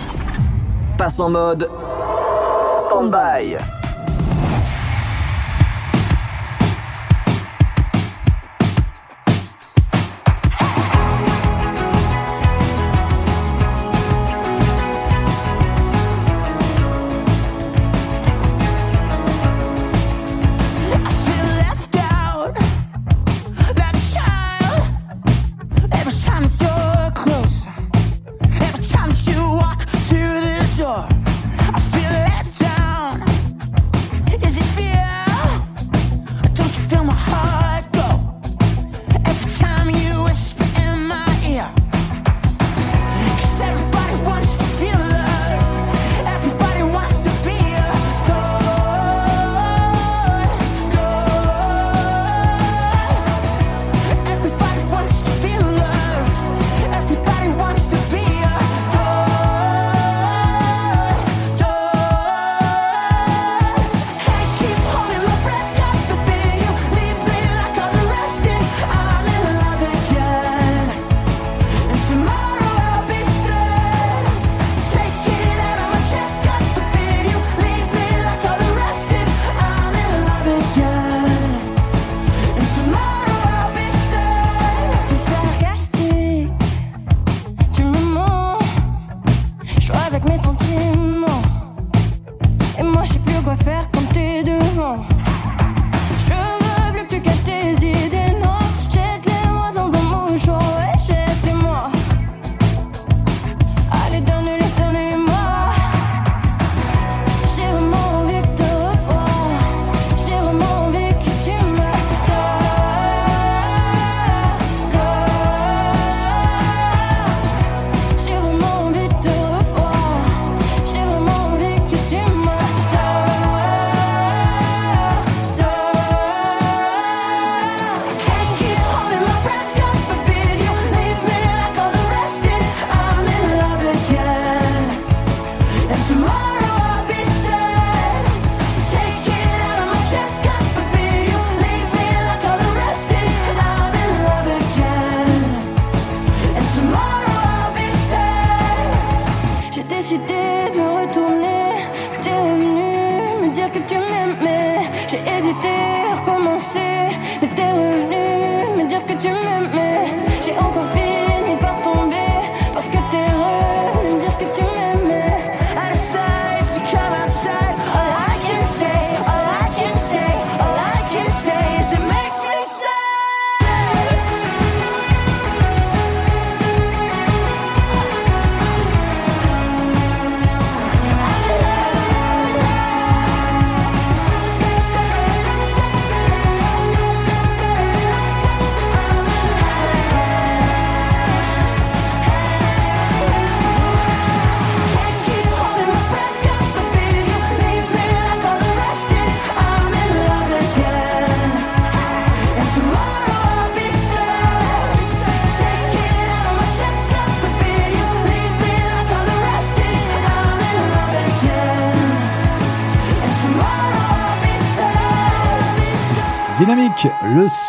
[0.96, 1.68] passe en mode
[2.78, 3.58] stand-by.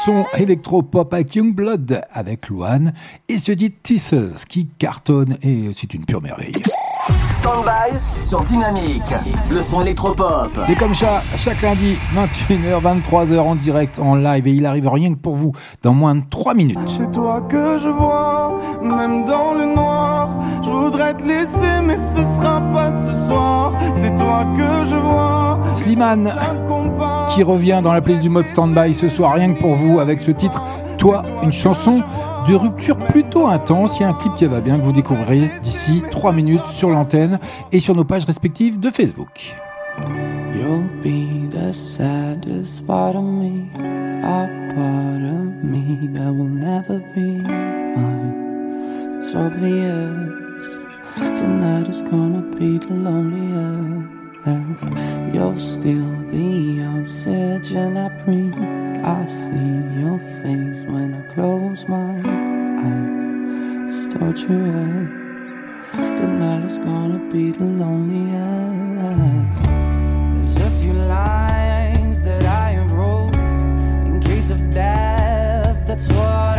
[0.06, 2.94] Son électropop avec Youngblood avec Luan
[3.28, 4.14] et ce dit Tisses
[4.48, 6.54] qui cartonne et c'est une pure merveille.
[7.42, 9.02] Stand-by sur Dynamique,
[9.52, 10.52] le son électropop.
[10.68, 15.14] C'est comme ça, chaque lundi, 21h, 23h en direct, en live et il arrive rien
[15.14, 16.78] que pour vous dans moins de 3 minutes.
[16.88, 19.99] C'est toi que je vois, même dans le noir.
[20.64, 23.74] Je voudrais te laisser, mais ce sera pas ce soir.
[23.94, 25.60] C'est toi que je vois.
[25.68, 26.32] Slimane
[27.34, 30.20] qui revient dans la place du mode stand-by ce soir rien que pour vous avec
[30.20, 30.64] ce titre
[30.98, 32.02] Toi, une chanson
[32.50, 34.00] de rupture plutôt intense.
[34.00, 36.90] Il y a un clip qui va bien que vous découvrirez d'ici 3 minutes sur
[36.90, 37.40] l'antenne
[37.72, 39.56] et sur nos pages respectives de Facebook.
[40.54, 43.70] You'll be the saddest part of me,
[44.24, 47.42] a part of me that will never be
[47.96, 48.19] mine.
[49.22, 50.00] It's obvious
[51.18, 54.88] tonight is gonna be the loneliest.
[55.36, 58.56] You're still the oxygen I breathe.
[59.04, 62.22] I see your face when I close my
[62.80, 63.90] eyes.
[63.90, 65.10] It's torture.
[66.16, 69.64] Tonight is gonna be the loneliest.
[69.66, 75.86] There's a few lines that I have wrote in case of death.
[75.86, 76.59] That's what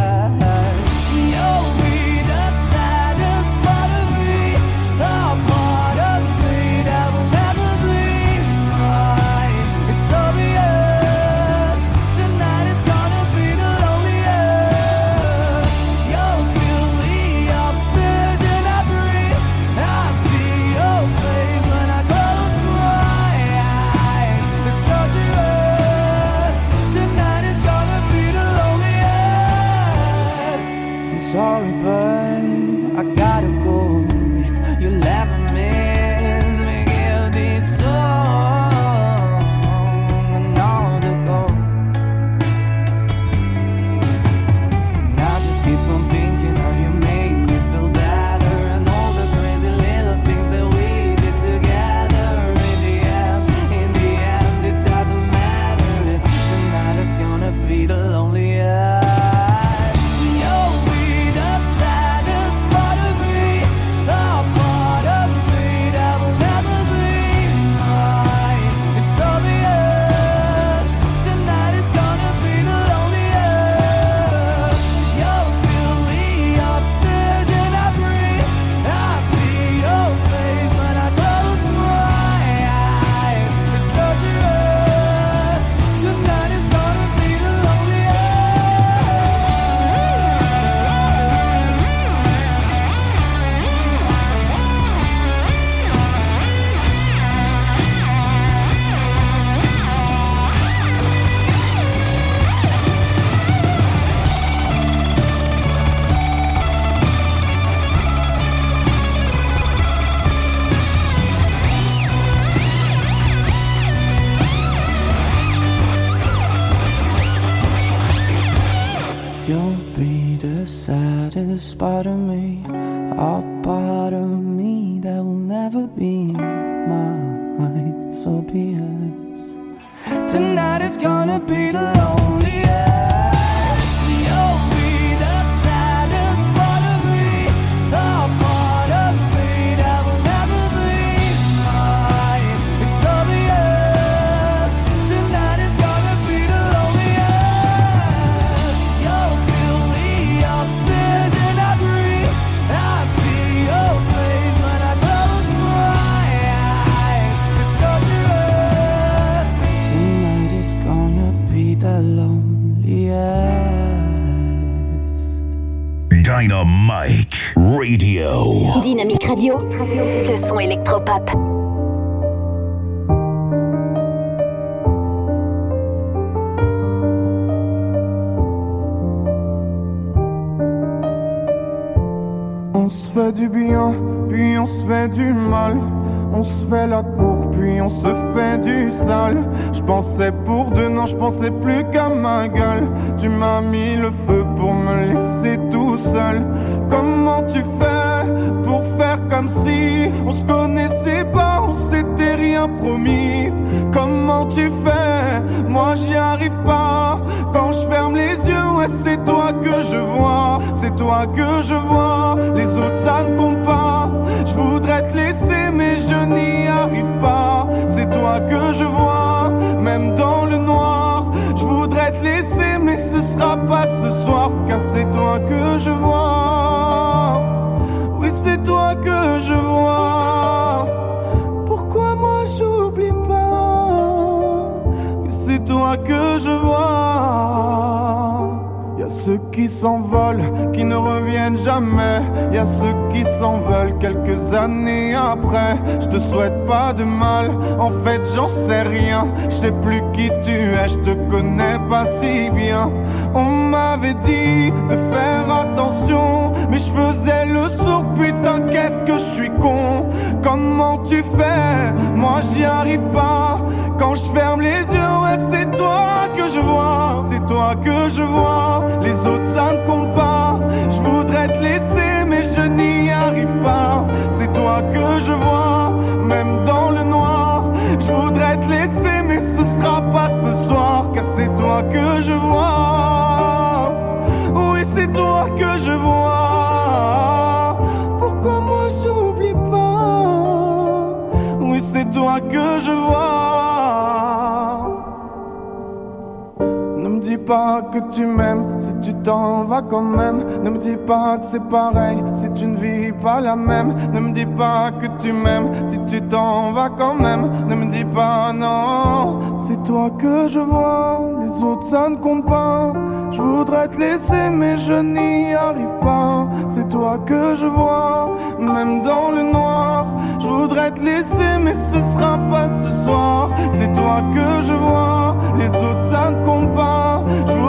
[297.51, 300.39] Pas que tu m'aimes si tu t'en vas quand même.
[300.63, 303.89] Ne me dis pas que c'est pareil si tu ne vis pas la même.
[304.13, 307.43] Ne me dis pas que tu m'aimes si tu t'en vas quand même.
[307.67, 311.19] Ne me dis pas non, c'est toi que je vois.
[311.41, 312.93] Les autres ça ne compte pas.
[313.31, 316.47] Je voudrais te laisser mais je n'y arrive pas.
[316.69, 320.07] C'est toi que je vois, même dans le noir.
[320.39, 323.49] Je voudrais te laisser mais ce sera pas ce soir.
[323.73, 327.00] C'est toi que je vois, les autres ça ne compte pas.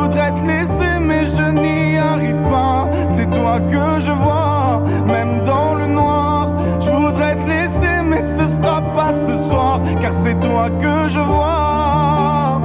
[0.02, 2.88] Je voudrais te laisser mais je n'y arrive pas.
[3.06, 6.48] C'est toi que je vois, même dans le noir.
[6.80, 11.20] Je voudrais te laisser mais ce sera pas ce soir, car c'est toi que je
[11.20, 12.60] vois.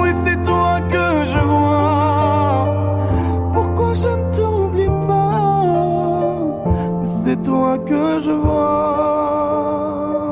[0.00, 2.68] Oui, c'est toi que je vois.
[3.52, 7.04] Pourquoi je ne t'oublie pas?
[7.04, 9.56] C'est toi que je vois.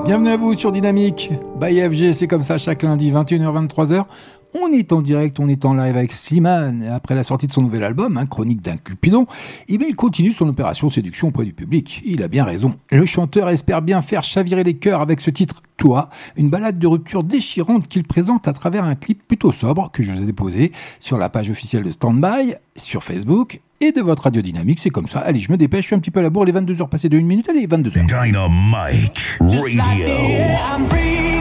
[0.06, 1.32] Bienvenue à vous sur Dynamique.
[1.64, 4.04] By FG, c'est comme ça chaque lundi, 21h, 23h.
[4.52, 6.82] On est en direct, on est en live avec Slimane.
[6.82, 9.26] Et Après la sortie de son nouvel album, hein, Chronique d'un Cupidon,
[9.68, 12.02] eh bien, il continue son opération séduction auprès du public.
[12.04, 12.74] Il a bien raison.
[12.90, 16.86] Le chanteur espère bien faire chavirer les cœurs avec ce titre Toi, une balade de
[16.86, 20.70] rupture déchirante qu'il présente à travers un clip plutôt sobre que je vous ai déposé
[21.00, 24.80] sur la page officielle de Standby, sur Facebook et de votre radio dynamique.
[24.80, 25.20] C'est comme ça.
[25.20, 26.44] Allez, je me dépêche, je suis un petit peu à la bourre.
[26.44, 27.48] Les 22h passées de 1 minute.
[27.48, 28.04] Allez, 22h.
[28.04, 31.33] Dynamite Radio.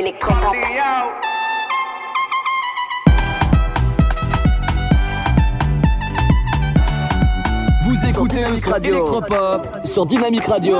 [0.00, 0.56] Électropop.
[7.84, 10.76] Vous écoutez le son électropop sur Dynamique Radio.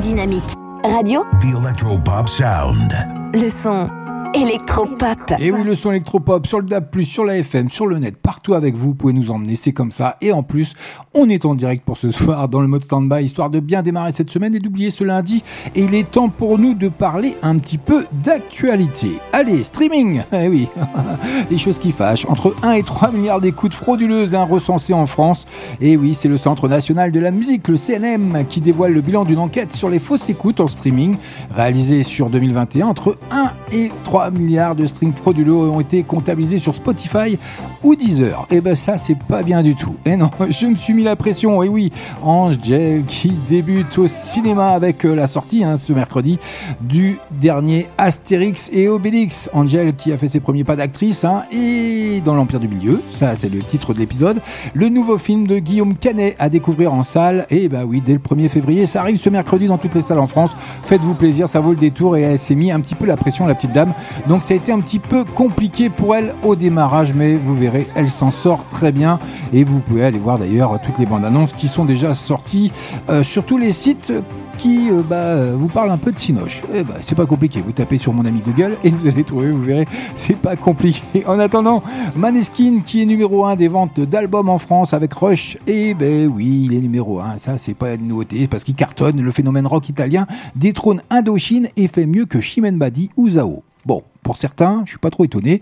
[0.00, 0.44] Dynamique.
[0.84, 2.92] Radio, The Electropop Sound.
[3.32, 3.88] le son
[4.34, 5.34] électropop.
[5.38, 8.54] Et oui, le son électropop sur le DAB+, sur la FM, sur le net, partout
[8.54, 10.16] avec vous, vous pouvez nous emmener, c'est comme ça.
[10.20, 10.74] Et en plus,
[11.14, 14.12] on est en direct pour ce soir dans le mode stand-by, histoire de bien démarrer
[14.12, 15.42] cette semaine et d'oublier ce lundi.
[15.74, 19.12] Et il est temps pour nous de parler un petit peu d'actualité.
[19.32, 20.68] Allez, streaming Eh oui,
[21.50, 22.26] les choses qui fâchent.
[22.28, 25.46] Entre 1 et 3 milliards d'écoutes frauduleuses hein, recensées en France.
[25.80, 29.24] Et oui, c'est le Centre National de la Musique, le CNM, qui dévoile le bilan
[29.24, 31.16] d'une enquête sur les fausses écoutes en streaming,
[31.54, 32.88] réalisée sur 2021.
[32.88, 37.38] Entre 1 et 3 milliards de streams frauduleux ont été comptabilisés sur Spotify
[37.82, 38.46] ou Deezer.
[38.50, 39.94] Et ben ça, c'est pas bien du tout.
[40.04, 41.62] Et non, je me suis mis la pression.
[41.62, 46.38] Et oui, Angel qui débute au cinéma avec euh, la sortie hein, ce mercredi
[46.80, 49.50] du dernier Astérix et Obélix.
[49.52, 53.36] Angel qui a fait ses premiers pas d'actrice hein, et dans l'Empire du Milieu, ça
[53.36, 54.40] c'est le titre de l'épisode.
[54.72, 57.46] Le nouveau film de Guillaume Canet à découvrir en salle.
[57.50, 60.18] Et bah oui, dès le 1er février, ça arrive ce mercredi dans toutes les salles
[60.18, 60.50] en France.
[60.84, 63.46] Faites-vous plaisir, ça vaut le détour et elle s'est mis un petit peu la pression,
[63.46, 63.92] la petite dame.
[64.28, 67.86] Donc ça a été un petit peu compliqué pour elle au démarrage, mais vous verrez,
[67.94, 69.18] elle s'en sort très bien.
[69.52, 72.72] Et vous pouvez aller voir d'ailleurs toutes les bandes annonces qui sont déjà sorties
[73.08, 74.12] euh, sur tous les sites
[74.58, 76.62] qui euh, bah, vous parle un peu de Cinoche.
[76.74, 79.50] Eh bah, c'est pas compliqué, vous tapez sur mon ami Google et vous allez trouver,
[79.50, 81.24] vous verrez, c'est pas compliqué.
[81.26, 81.82] En attendant,
[82.16, 86.68] Maneskin qui est numéro 1 des ventes d'albums en France avec Rush, et ben oui,
[86.70, 89.88] il est numéro 1, ça c'est pas une nouveauté parce qu'il cartonne, le phénomène rock
[89.88, 90.26] italien
[90.56, 93.62] détrône Indochine et fait mieux que Chimène Badi ou Zao.
[93.86, 95.60] Bon, pour certains, je suis pas trop étonné.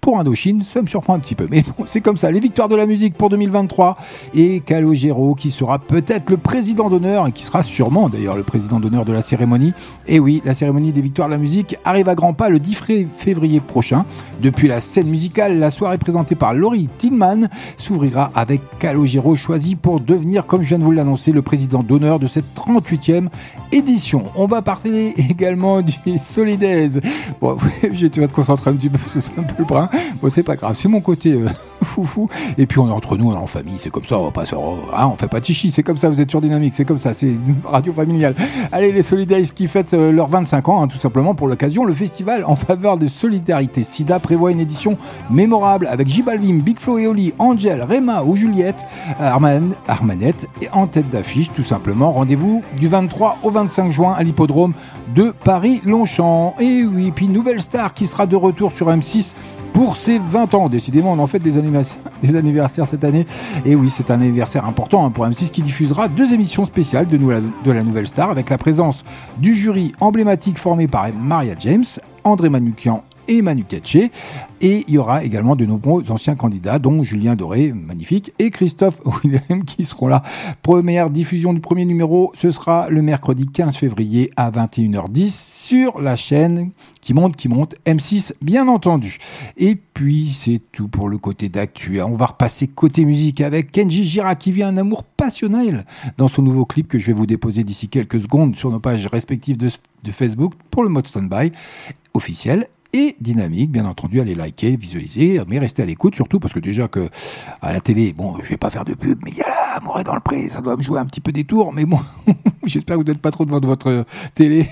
[0.00, 1.46] Pour Indochine, ça me surprend un petit peu.
[1.50, 2.30] Mais bon, c'est comme ça.
[2.30, 3.98] Les victoires de la musique pour 2023.
[4.34, 8.80] Et Calogero, qui sera peut-être le président d'honneur, et qui sera sûrement d'ailleurs le président
[8.80, 9.74] d'honneur de la cérémonie.
[10.08, 12.74] Et oui, la cérémonie des victoires de la musique arrive à grands pas le 10
[12.74, 14.06] fré- février prochain.
[14.40, 20.00] Depuis la scène musicale, la soirée présentée par Laurie Tillman s'ouvrira avec Calogero choisi pour
[20.00, 23.28] devenir, comme je viens de vous l'annoncer, le président d'honneur de cette 38e
[23.70, 24.24] édition.
[24.34, 27.02] On va parler également du Solidaise.
[27.42, 27.58] Bon,
[27.94, 29.89] tu te concentrer un petit peu, c'est un peu le.
[30.20, 31.48] Bon, c'est pas grave, c'est mon côté euh,
[31.82, 32.28] foufou.
[32.58, 34.30] Et puis on est entre nous, on est en famille, c'est comme ça, on va
[34.30, 36.84] pas se, hein, on fait pas chichi, c'est comme ça, vous êtes sur Dynamique, c'est
[36.84, 38.34] comme ça, c'est une radio familiale.
[38.72, 41.94] Allez, les Solidaires qui fêtent euh, leurs 25 ans, hein, tout simplement pour l'occasion, le
[41.94, 44.96] festival en faveur de solidarité SIDA prévoit une édition
[45.30, 48.84] mémorable avec J Balvin, Big Flo et Oli, Angel, Rema ou Juliette,
[49.18, 52.12] Arman, Armanette et en tête d'affiche, tout simplement.
[52.12, 54.74] Rendez-vous du 23 au 25 juin à l'hippodrome
[55.14, 56.54] de Paris-Longchamp.
[56.60, 59.34] Et oui, puis nouvelle star qui sera de retour sur M6
[59.72, 60.68] pour ses 20 ans.
[60.68, 63.26] Décidément, on en fait des anniversaires, cette année.
[63.64, 67.70] Et oui, c'est un anniversaire important hein, pour M6 qui diffusera deux émissions spéciales de
[67.70, 69.04] la nouvelle star avec la présence
[69.38, 71.84] du jury emblématique formé par Maria James,
[72.24, 74.10] André Manoukian et Manu Katché.
[74.60, 79.00] Et il y aura également de nombreux anciens candidats, dont Julien Doré, magnifique, et Christophe
[79.24, 80.20] Willem qui seront là.
[80.62, 86.16] Première diffusion du premier numéro, ce sera le mercredi 15 février à 21h10 sur la
[86.16, 89.16] chaîne qui monte, qui monte, M6 bien entendu.
[89.56, 92.02] Et puis c'est tout pour le côté d'actu.
[92.02, 95.86] On va repasser côté musique avec Kenji Gira qui vit un amour passionnel
[96.18, 99.06] dans son nouveau clip que je vais vous déposer d'ici quelques secondes sur nos pages
[99.06, 99.70] respectives de,
[100.04, 101.52] de Facebook pour le mode standby
[102.12, 106.60] officiel et dynamique, bien entendu, allez liker, visualiser, mais restez à l'écoute surtout parce que
[106.60, 107.08] déjà que
[107.62, 109.76] à la télé, bon, je vais pas faire de pub, mais il y a là,
[109.76, 111.84] Amour est dans le pré, ça doit me jouer un petit peu des tours, mais
[111.84, 112.00] bon,
[112.64, 114.66] j'espère que vous n'êtes pas trop devant votre télé.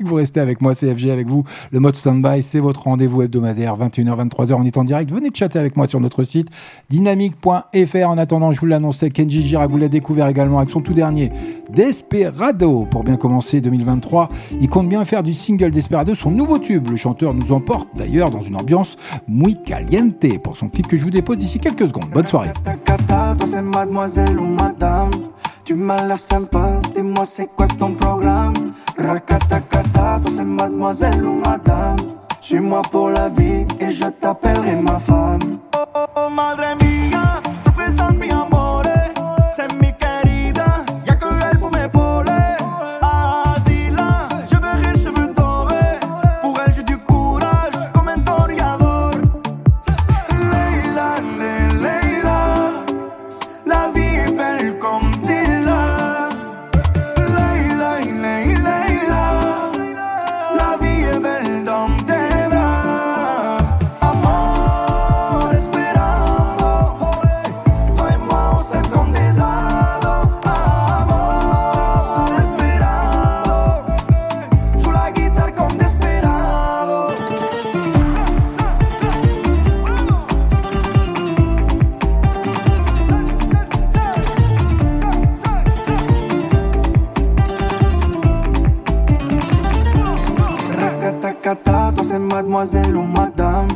[0.00, 1.44] Vous restez avec moi, CFG, avec vous.
[1.70, 5.10] Le mode standby, c'est votre rendez-vous hebdomadaire, 21h, 23h, on est en direct.
[5.12, 6.48] Venez chatter avec moi sur notre site
[6.90, 8.08] dynamique.fr.
[8.08, 11.30] En attendant, je vous l'annonçais, Kenji Girac, vous l'a découvert également avec son tout dernier
[11.70, 12.86] Desperado.
[12.90, 14.28] Pour bien commencer 2023,
[14.60, 16.88] il compte bien faire du single Desperado son nouveau tube.
[16.90, 18.96] Le chanteur nous emporte d'ailleurs dans une ambiance
[19.28, 22.10] muy caliente pour son clip que je vous dépose d'ici quelques secondes.
[22.10, 22.50] Bonne soirée.
[27.24, 28.54] C'est quoi ton programme?
[28.96, 31.96] Rakatakata, toi c'est mademoiselle ou madame.
[32.40, 35.58] Suis-moi pour la vie et je t'appellerai ma femme.
[35.76, 35.84] Oh,
[36.16, 38.18] oh, madre mía, je te présente
[92.58, 93.68] mademoiselle ou madame.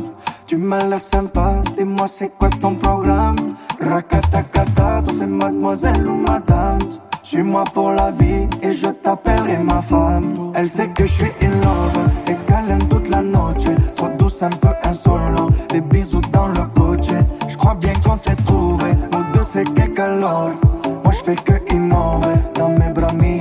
[0.45, 3.55] Tu m'as l'air sympa, dis-moi c'est quoi ton programme?
[3.79, 6.79] Rakatakata, toi c'est mademoiselle ou madame.
[7.21, 10.51] Suis-moi pour la vie et je t'appellerai ma femme.
[10.53, 12.35] Elle sait que je suis in love et
[12.69, 13.67] aime toute la noche.
[13.95, 17.13] Trop douce, un peu insolent, des bisous dans le coche.
[17.47, 20.51] Je crois bien qu'on s'est trouvé, nous deux c'est quelque alors
[21.03, 23.39] Moi je fais que innover, dans mes bras mi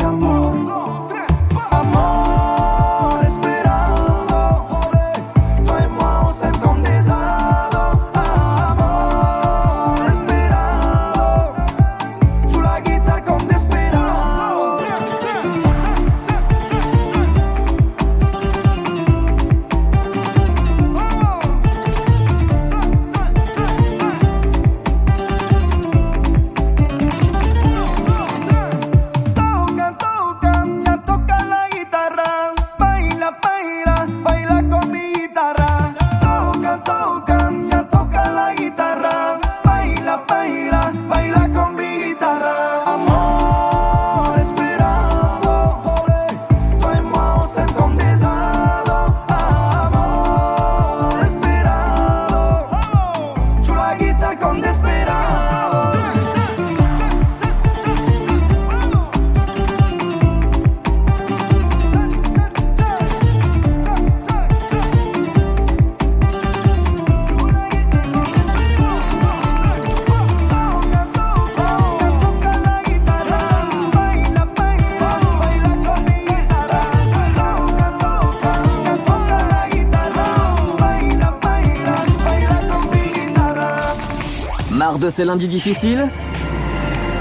[85.12, 86.08] ces lundis difficiles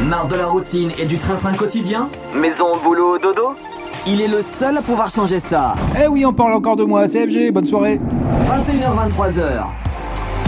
[0.07, 3.53] Marre de la routine et du train-train quotidien Maison, boulot, dodo
[4.07, 5.75] Il est le seul à pouvoir changer ça.
[6.01, 7.99] Eh oui, on parle encore de moi, CFG, bonne soirée.
[8.47, 9.65] 21h-23h.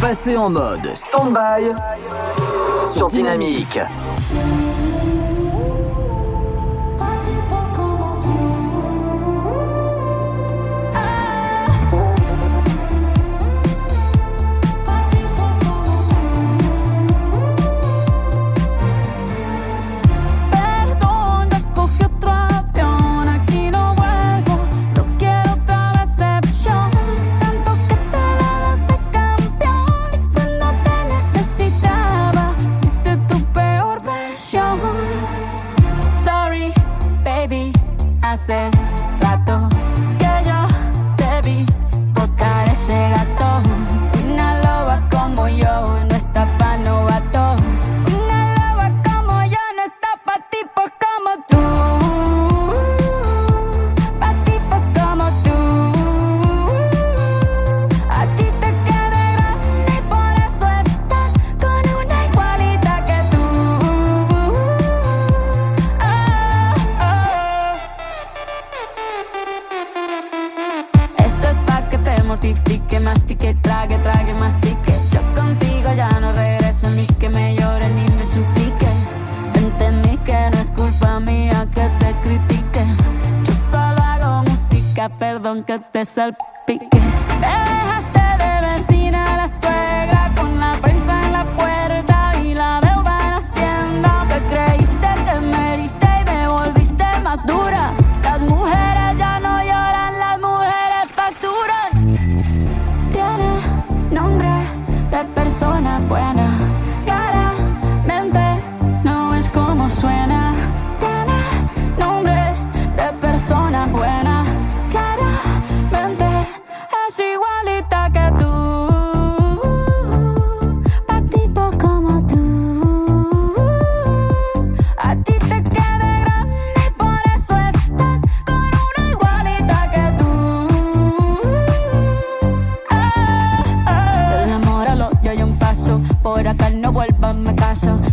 [0.01, 1.73] Passez en mode stand-by
[2.91, 3.79] sur Dynamique.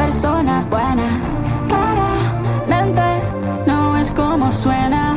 [0.00, 1.08] persona buena.
[1.68, 3.08] Claramente
[3.66, 5.09] no es como suena.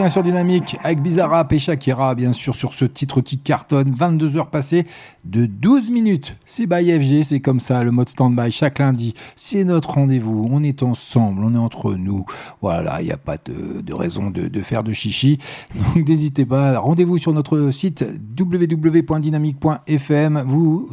[0.00, 3.92] Bien sur Dynamique avec Bizarrap et Shakira, bien sûr, sur ce titre qui cartonne.
[3.94, 4.86] 22 heures passées
[5.26, 6.38] de 12 minutes.
[6.46, 9.12] C'est by FG, c'est comme ça, le mode stand-by chaque lundi.
[9.36, 10.48] C'est notre rendez-vous.
[10.50, 12.24] On est ensemble, on est entre nous.
[12.62, 15.36] Voilà, il n'y a pas de, raison de, faire de chichi.
[15.74, 16.78] Donc n'hésitez pas.
[16.78, 18.02] Rendez-vous sur notre site
[18.38, 20.44] www.dynamique.fm.
[20.46, 20.88] Vous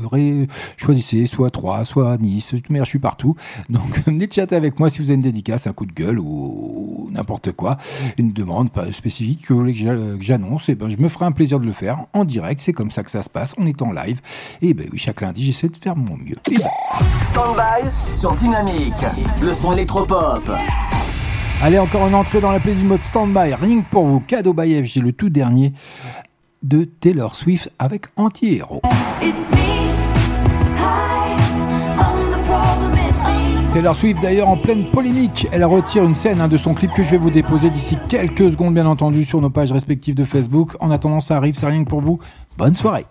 [0.76, 2.54] choisissez soit 3, soit Nice.
[2.70, 3.38] Mais je suis partout.
[3.70, 6.26] Donc venez chatter avec moi si vous avez une dédicace, un coup de gueule ou,
[6.26, 7.78] ou n'importe quoi.
[8.18, 10.68] Une demande pas spécifique que vous voulez que j'a- que j'annonce.
[10.70, 12.60] Et ben, je me ferai un plaisir de le faire en direct.
[12.60, 13.54] C'est comme ça que ça se passe.
[13.58, 14.20] On est en live.
[14.62, 16.36] Et ben oui, chaque lundi, j'essaie de faire mon mieux.
[16.52, 16.66] Et ben,
[17.32, 18.94] Stand-by sur Dynamique.
[19.42, 20.50] Le son électropop.
[21.62, 23.54] Allez, encore une entrée dans la playlist du mode stand-by.
[23.56, 25.74] Rien que pour vous, cadeau by FG, le tout dernier
[26.64, 28.82] de Taylor Swift avec Anti-Héros.
[29.22, 29.87] It's me.
[33.78, 35.48] Taylor Swift d'ailleurs en pleine polémique.
[35.52, 38.50] Elle retire une scène hein, de son clip que je vais vous déposer d'ici quelques
[38.54, 40.76] secondes bien entendu sur nos pages respectives de Facebook.
[40.80, 42.18] En attendant ça arrive, c'est rien que pour vous.
[42.58, 43.06] Bonne soirée.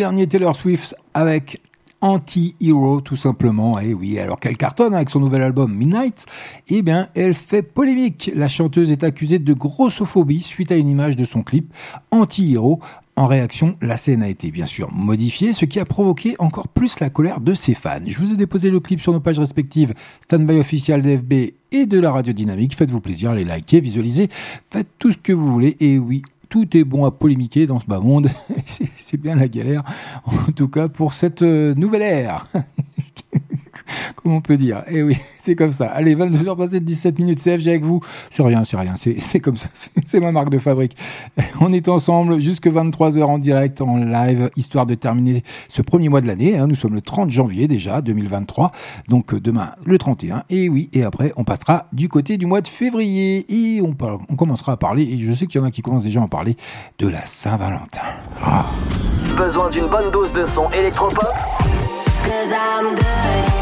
[0.00, 1.60] Dernier Taylor Swift avec
[2.00, 3.78] Anti-Hero, tout simplement.
[3.78, 6.24] Et oui, alors qu'elle cartonne avec son nouvel album Midnight,
[6.68, 8.30] eh bien, elle fait polémique.
[8.34, 11.70] La chanteuse est accusée de grossophobie suite à une image de son clip
[12.12, 12.80] Anti-Hero.
[13.14, 16.98] En réaction, la scène a été bien sûr modifiée, ce qui a provoqué encore plus
[17.00, 18.00] la colère de ses fans.
[18.06, 22.00] Je vous ai déposé le clip sur nos pages respectives, Standby officiel d'FB et de
[22.00, 22.74] la Radio Dynamique.
[22.74, 24.30] Faites-vous plaisir, les likez, visualisez,
[24.70, 25.76] faites tout ce que vous voulez.
[25.80, 28.28] Et oui, tout est bon à polémiquer dans ce bas monde.
[28.66, 29.82] C'est bien la galère,
[30.26, 32.46] en tout cas pour cette euh, nouvelle ère.
[34.16, 34.82] Comment on peut dire?
[34.88, 35.86] Eh oui, c'est comme ça.
[35.86, 38.00] Allez, 22h passées de 17 minutes, CFG avec vous.
[38.30, 39.68] C'est rien, c'est rien, c'est c'est comme ça.
[40.06, 40.96] C'est- ma marque de fabrique.
[41.60, 46.20] On est ensemble jusque 23h en direct, en live, histoire de terminer ce premier mois
[46.20, 46.58] de l'année.
[46.58, 46.66] hein.
[46.66, 48.72] Nous sommes le 30 janvier déjà, 2023.
[49.08, 50.42] Donc euh, demain, le 31.
[50.50, 53.46] Et oui, et après, on passera du côté du mois de février.
[53.48, 53.94] Et on,
[54.28, 56.24] on commencera à parler, et je sais qu'il y en a qui commencent déjà à
[56.24, 56.56] en parler,
[56.98, 58.02] de la Saint-Valentin.
[59.36, 61.22] Besoin d'une bonne dose de son électropop?
[61.22, 63.59] Cause I'm good.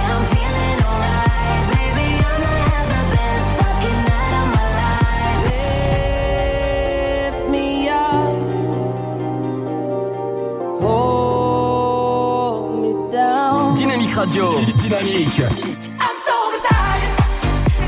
[10.89, 13.75] Hold me down.
[13.77, 14.47] Dynamique Radio.
[14.83, 15.45] Dynamique.
[16.01, 17.13] I'm so excited.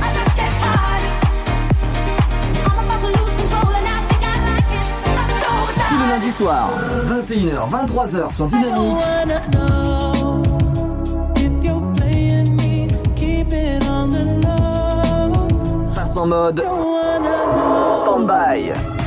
[0.04, 1.14] I just can't hide it.
[2.66, 4.84] I'm about to lose control and I think I like it.
[5.18, 5.88] I'm so excited.
[5.88, 6.70] tous les lundis soirs,
[7.06, 9.00] 21h, 23h sur Dynamique.
[15.94, 16.62] Passe en mode
[17.94, 18.99] stand-by.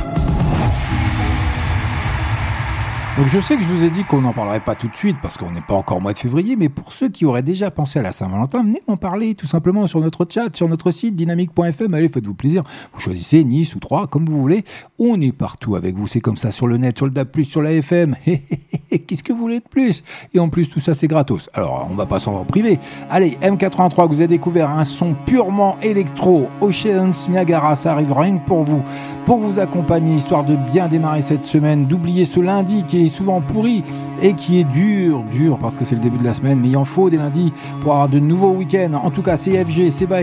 [3.16, 5.18] Donc je sais que je vous ai dit qu'on n'en parlerait pas tout de suite
[5.22, 7.70] parce qu'on n'est pas encore au mois de février, mais pour ceux qui auraient déjà
[7.70, 11.14] pensé à la Saint-Valentin, venez en parler tout simplement sur notre chat, sur notre site
[11.14, 11.94] dynamique.fm.
[11.94, 12.64] Allez, faites-vous plaisir.
[12.92, 14.64] Vous choisissez Nice ou Troyes, comme vous voulez.
[14.98, 16.08] On est partout avec vous.
[16.08, 18.16] C'est comme ça sur le net, sur le DAP+, sur la FM.
[19.08, 20.04] Qu'est-ce que vous voulez de plus?
[20.34, 21.50] Et en plus, tout ça, c'est gratos.
[21.54, 22.80] Alors, on va pas s'en priver.
[23.12, 26.50] Allez, M83, vous avez découvert un son purement électro.
[26.62, 28.82] Oceans Niagara, ça arrive rien pour vous.
[29.26, 33.42] Pour vous accompagner, histoire de bien démarrer cette semaine, d'oublier ce lundi qui est souvent
[33.42, 33.84] pourri
[34.22, 36.78] et qui est dur, dur, parce que c'est le début de la semaine, mais il
[36.78, 39.00] en faut des lundis pour avoir de nouveaux week-ends.
[39.02, 40.08] En tout cas, CFG, c'est.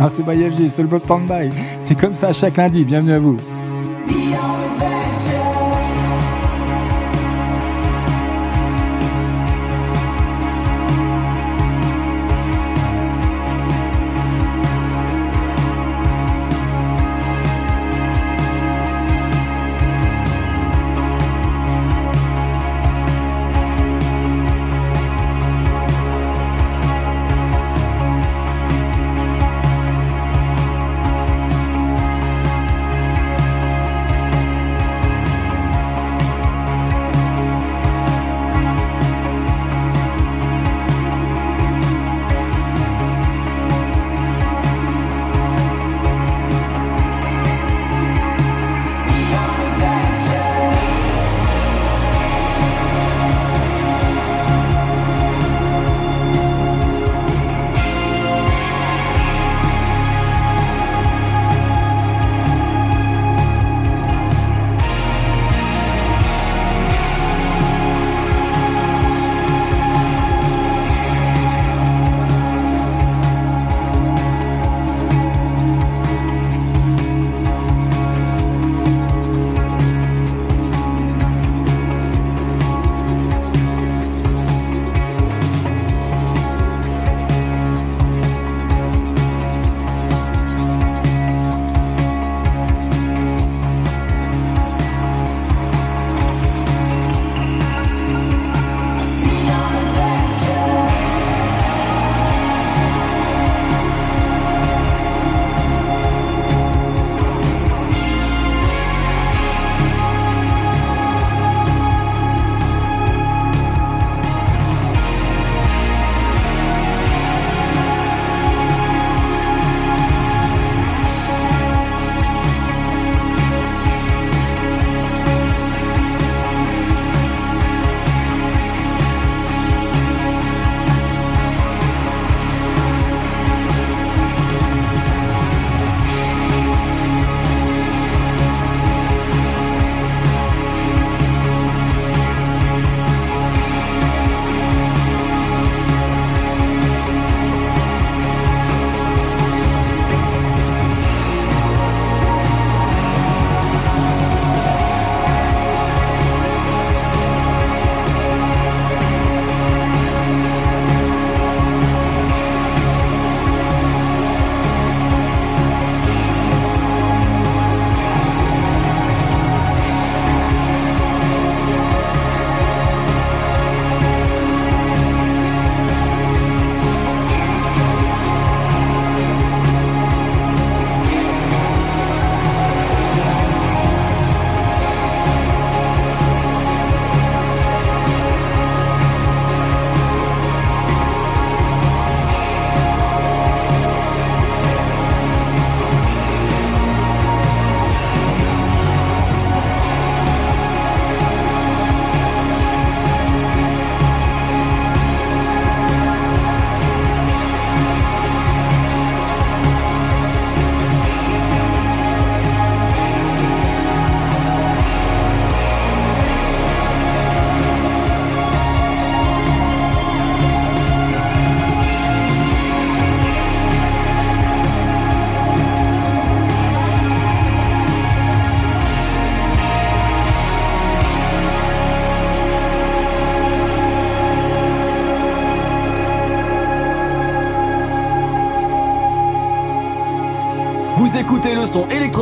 [0.00, 1.50] Ah, c'est by FG, c'est le boss stand-by.
[1.80, 2.84] C'est comme ça chaque lundi.
[2.84, 3.18] Bienvenue à.
[3.18, 3.36] Vous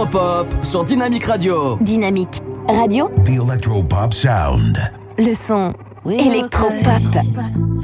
[0.06, 1.78] son électropop sur Dynamique Radio.
[1.80, 4.78] Dynamique Radio, The Electropop Sound.
[5.18, 5.72] le son
[6.08, 7.75] électropop.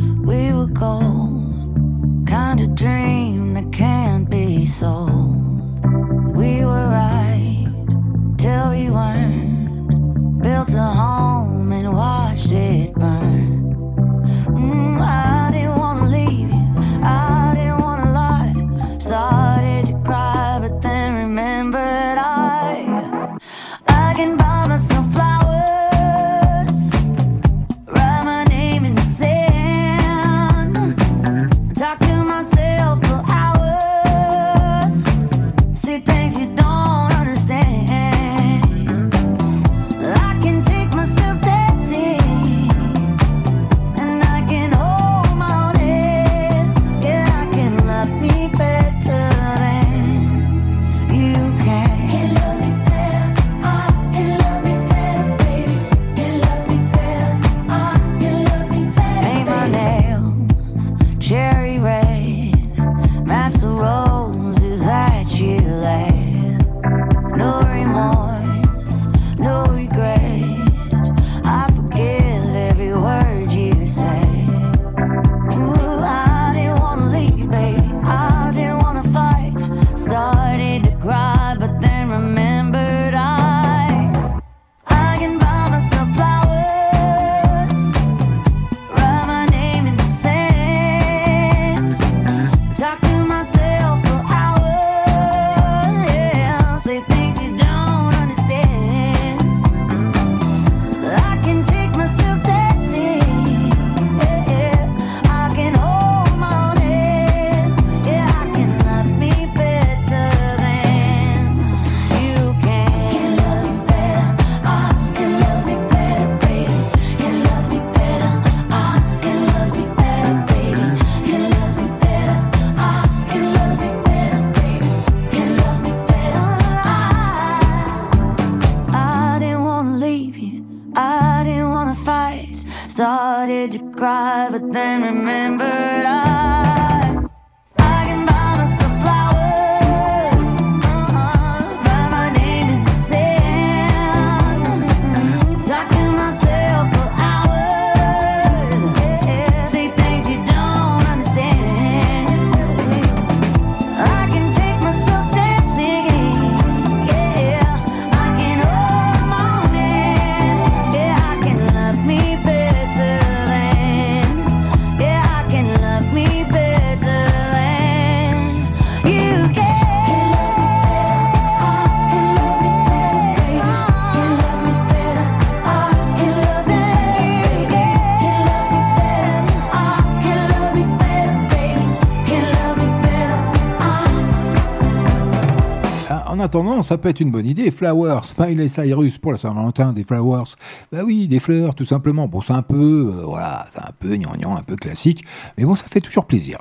[186.42, 187.70] Attendant, ça peut être une bonne idée.
[187.70, 190.56] Flowers, Smiley Cyrus pour la Saint-Valentin, des flowers.
[190.92, 192.28] Bah oui, des fleurs, tout simplement.
[192.28, 195.24] Bon, c'est un peu, euh, voilà, c'est un peu gnangnan, un peu classique,
[195.56, 196.58] mais bon, ça fait toujours plaisir.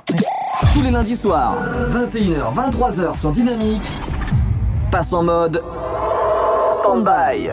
[0.72, 1.56] Tous les lundis soirs,
[1.90, 3.92] 21h, 23h sur Dynamique,
[4.90, 5.62] passe en mode
[6.72, 7.50] stand-by.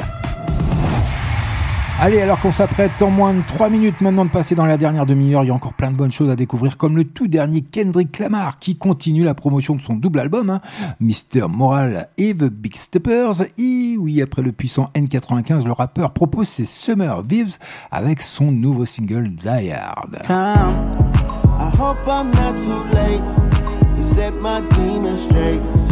[2.02, 5.06] Allez, alors qu'on s'apprête en moins de 3 minutes maintenant de passer dans la dernière
[5.06, 7.62] demi-heure, il y a encore plein de bonnes choses à découvrir, comme le tout dernier
[7.62, 10.62] Kendrick Lamar qui continue la promotion de son double album, hein,
[11.02, 11.50] Mr.
[11.50, 13.44] Moral et The Big Steppers.
[13.58, 17.50] Et oui, après le puissant N95, le rappeur propose ses Summer Vibes
[17.92, 20.22] avec son nouveau single Die Hard.
[20.30, 23.22] I hope I'm not too late.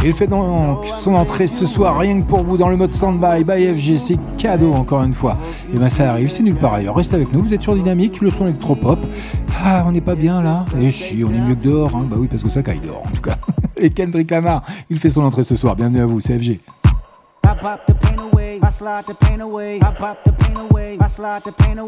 [0.04, 3.44] Il fait donc son entrée ce soir rien que pour vous dans le mode stand-by
[3.44, 5.38] by FG, c'est cadeau encore une fois.
[5.74, 6.96] Et ben ça arrive, c'est nulle part ailleurs.
[6.96, 9.00] Restez avec nous, vous êtes sur Dynamique, le son électropop.
[9.64, 12.06] Ah, on n'est pas bien là Et si, on est mieux que dehors, hein.
[12.10, 13.38] bah oui parce que ça caille dehors en tout cas.
[13.78, 16.60] Et Kendrick Lamar, il fait son entrée ce soir, bienvenue à vous, c'est FG.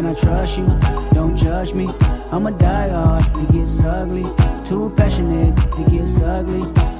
[0.00, 0.64] Can I trust you?
[1.12, 1.86] Don't judge me.
[2.32, 4.22] I'm a die hard, it gets ugly.
[4.64, 6.99] Too passionate, it gets ugly.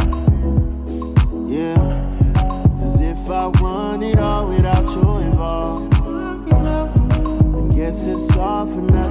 [3.41, 9.10] I want it all without you involved, I guess it's all for nothing.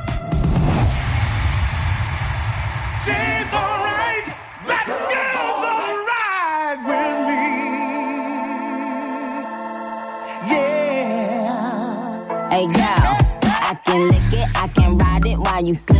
[15.67, 15.90] You slipping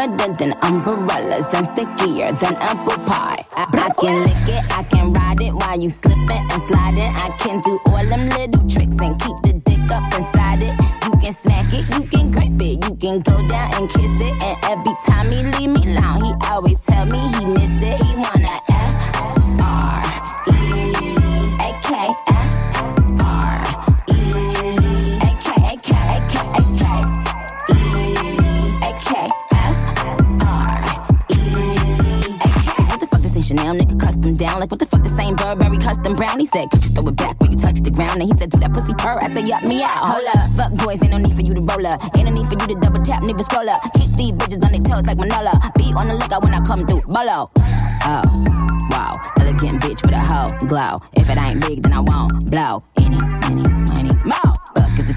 [0.00, 3.19] Than umbrellas and stickier than apple pie.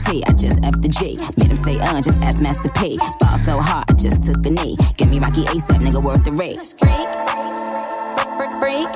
[0.05, 1.17] T, I just F the G.
[1.37, 2.97] Made him say, uh, just ask Master P.
[3.19, 4.75] Ball so hard, I just took a knee.
[4.97, 6.59] Give me Rocky ASAP, nigga, worth the rate.
[6.77, 7.09] Freak,
[8.37, 8.89] freak, freak.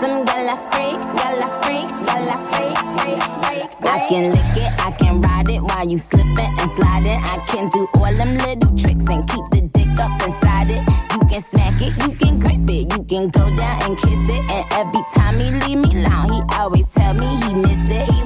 [0.00, 3.68] Some gala freak, gala freak, gala freak, freak, freak.
[3.86, 7.20] I can lick it, I can ride it while you slipping and sliding.
[7.22, 10.82] I can do all them little tricks and keep the dick up inside it.
[11.12, 14.42] You can smack it, you can grip it, you can go down and kiss it.
[14.50, 18.10] And every time he leave me alone, he always tell me he miss it.
[18.10, 18.21] He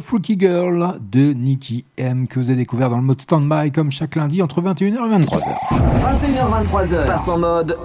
[0.00, 4.14] Freaky Girl de Nicky M que vous avez découvert dans le mode stand-by comme chaque
[4.14, 5.42] lundi entre 21h et 23h.
[5.72, 7.06] 21h, 23h.
[7.06, 7.76] Passe en mode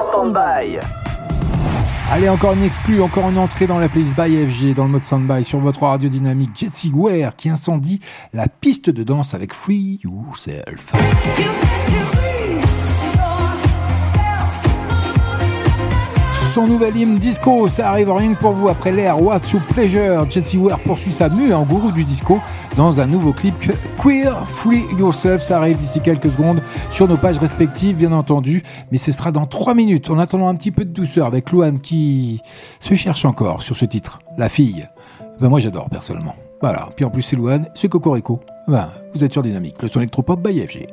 [0.00, 0.78] stand-by.
[2.10, 5.04] Allez, encore une exclue, encore une entrée dans la playlist by FG dans le mode
[5.04, 8.00] stand-by sur votre radio dynamique Jet Ware qui incendie
[8.32, 10.92] la piste de danse avec Free Yourself.
[16.56, 20.24] Son nouvel hymne disco, ça arrive rien que pour vous après l'air What's Your Pleasure.
[20.30, 22.40] Jesse Ware poursuit sa mue en gourou du disco
[22.78, 23.54] dans un nouveau clip
[24.02, 25.42] Queer Free Yourself.
[25.42, 29.44] Ça arrive d'ici quelques secondes sur nos pages respectives, bien entendu, mais ce sera dans
[29.44, 30.08] 3 minutes.
[30.08, 32.40] En attendant un petit peu de douceur avec Louane qui
[32.80, 34.88] se cherche encore sur ce titre, La fille.
[35.38, 36.36] Ben moi j'adore personnellement.
[36.62, 38.40] Voilà, puis en plus c'est Louane, c'est Cocorico.
[38.66, 40.86] Ben, vous êtes sur Dynamique, le son électropop by FG.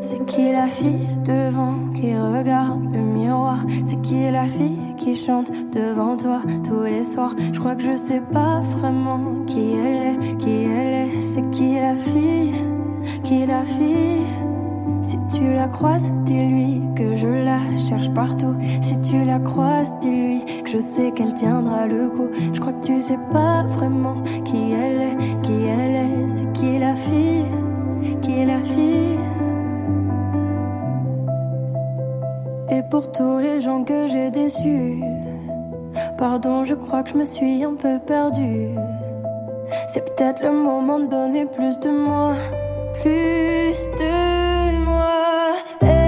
[0.00, 3.64] C'est qui la fille devant qui regarde le miroir?
[3.84, 7.34] C'est qui la fille qui chante devant toi tous les soirs?
[7.52, 11.20] Je crois que je sais pas vraiment qui elle est, qui elle est.
[11.20, 12.54] C'est qui la fille,
[13.24, 14.26] qui la fille?
[15.00, 18.54] Si tu la croises, dis-lui que je la cherche partout.
[18.82, 22.28] Si tu la croises, dis-lui que je sais qu'elle tiendra le coup.
[22.52, 26.28] Je crois que tu sais pas vraiment qui elle est, qui elle est.
[26.28, 26.46] C'est
[32.90, 35.02] pour tous les gens que j'ai déçus.
[36.18, 38.70] Pardon, je crois que je me suis un peu perdue.
[39.88, 42.34] C'est peut-être le moment de donner plus de moi,
[43.00, 45.54] plus de moi.
[45.82, 46.05] Et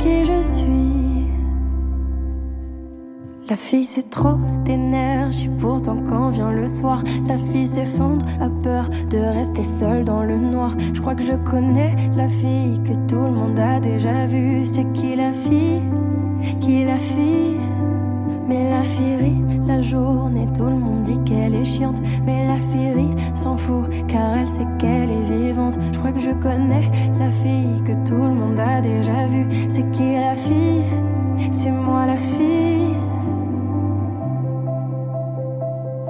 [0.00, 1.26] qui je suis.
[3.48, 8.88] La fille c'est trop d'énergie, pourtant quand vient le soir, la fille s'effondre, a peur
[9.10, 10.74] de rester seule dans le noir.
[10.94, 14.64] Je crois que je connais la fille que tout le monde a déjà vue.
[14.64, 15.82] C'est qui la fille?
[16.60, 17.49] Qui la fille?
[18.50, 22.02] Mais la fille rit la journée, tout le monde dit qu'elle est chiante.
[22.26, 25.78] Mais la fille rit, s'en fout, car elle sait qu'elle est vivante.
[25.92, 26.90] Je crois que je connais
[27.20, 29.46] la fille que tout le monde a déjà vue.
[29.68, 30.82] C'est qui la fille?
[31.52, 32.96] C'est moi la fille.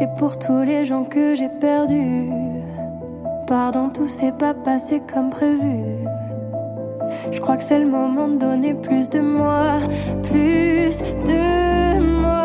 [0.01, 2.31] Et pour tous les gens que j'ai perdus,
[3.47, 6.09] pardon, tout s'est pas passé comme prévu.
[7.33, 9.81] Je crois que c'est le moment de donner plus de moi,
[10.31, 12.40] plus de moi.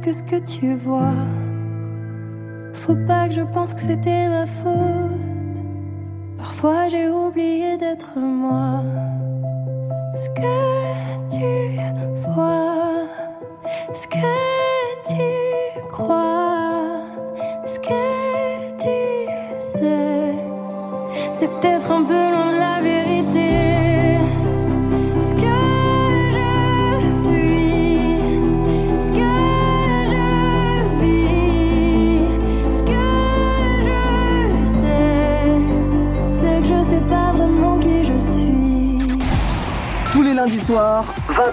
[0.00, 1.14] Que ce que tu vois.
[2.72, 5.62] Faut pas que je pense que c'était ma faute.
[6.38, 8.82] Parfois j'ai oublié d'être moi.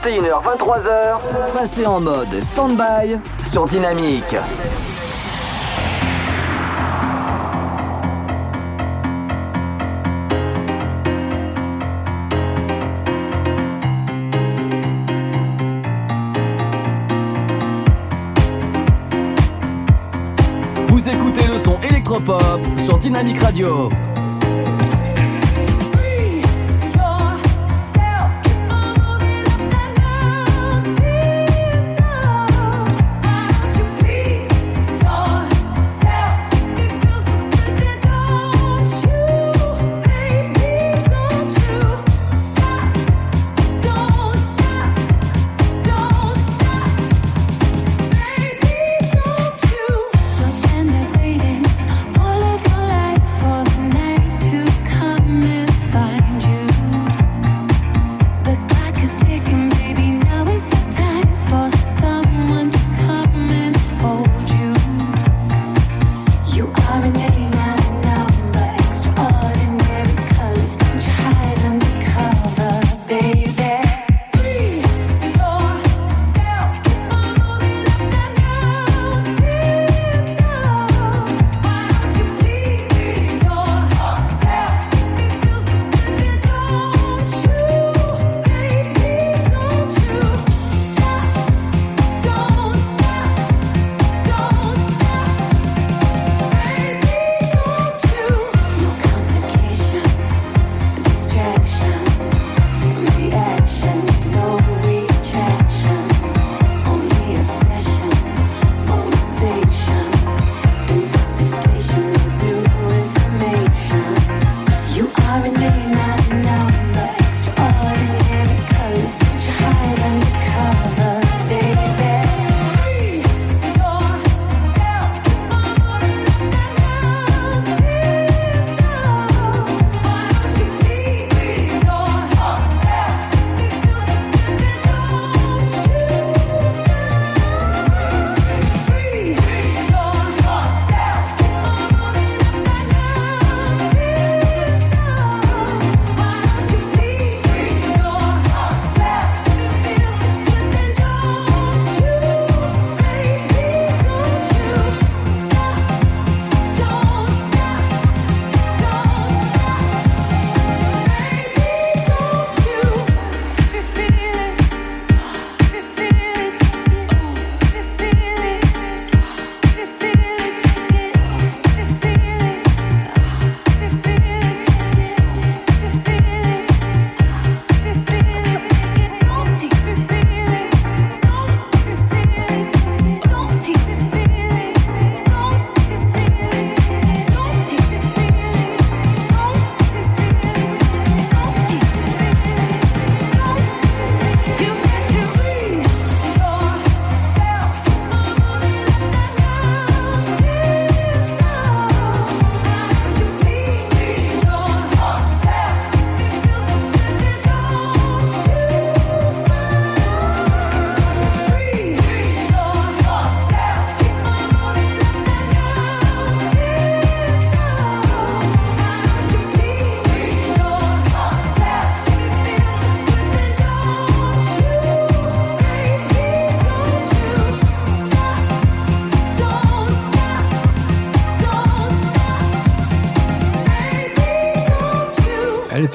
[0.08, 4.24] 21h, 23h, passez en mode stand-by sur Dynamique.
[20.88, 23.90] Vous écoutez le son électropop sur Dynamique Radio.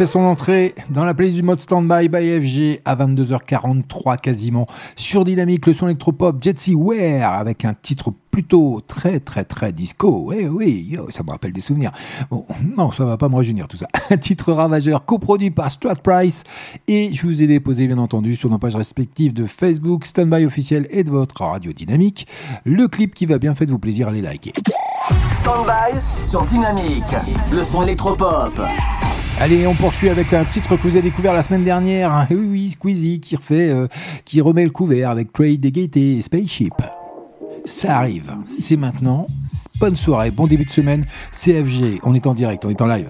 [0.03, 4.67] Fait son entrée dans la playlist du mode Standby by FG à 22h43 quasiment
[4.97, 10.33] sur Dynamique, le son électropop Jetsy Ware avec un titre plutôt très très très disco.
[10.35, 11.93] Eh oui, ça me rappelle des souvenirs.
[12.31, 12.45] Bon,
[12.77, 13.87] non, ça va pas me rajeunir tout ça.
[14.11, 16.43] Un titre ravageur coproduit par Strat Price
[16.89, 20.89] et je vous ai déposé bien entendu sur nos pages respectives de Facebook, Standby officiel
[20.91, 22.27] et de votre radio Dynamique
[22.65, 24.53] le clip qui va bien faites-vous plaisir à les liker.
[25.43, 27.15] Standby sur Dynamique,
[27.53, 28.53] le son électropop.
[29.41, 32.27] Allez, on poursuit avec un titre que vous avez découvert la semaine dernière.
[32.31, 33.89] Oui, oui, Squeezie qui refait, euh,
[34.25, 36.75] qui remet le couvert avec Trade Degate et Spaceship.
[37.65, 39.27] Ça arrive, c'est maintenant.
[39.81, 41.05] Bonne soirée, bon début de semaine.
[41.33, 43.09] CFG, on est en direct, on est en live.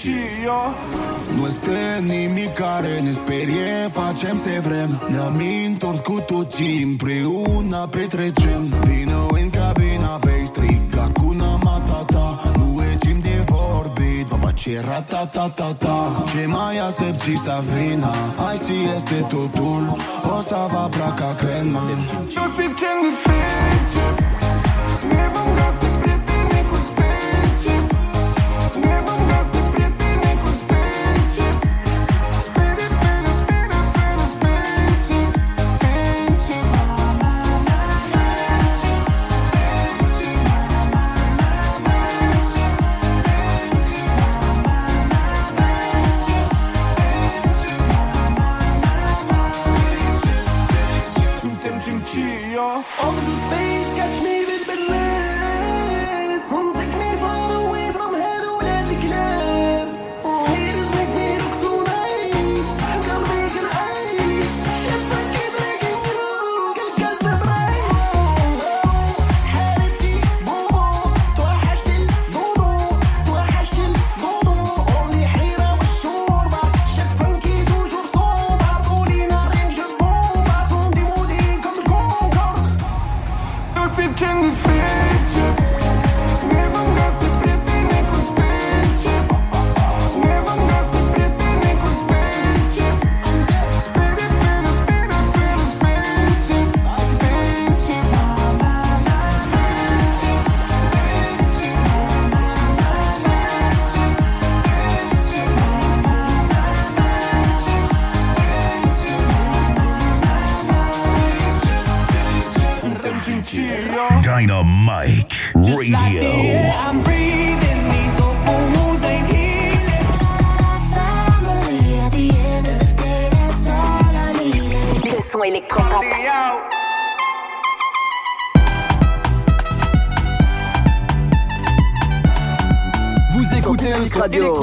[0.00, 0.60] Suntem cincio
[1.36, 8.74] Nu este nimic care ne sperie Facem ce vrem Ne-am întors cu toții Împreună petrecem
[8.80, 16.24] Vină în cabina Vei striga cu Matata Nu e timp de vorbit Va face ratatatata
[16.34, 19.96] Ce mai aștepți să vină Hai si este totul
[20.38, 21.82] O să vă placă crema
[22.34, 24.16] Toți incendi spaceship
[25.08, 25.49] Ne vom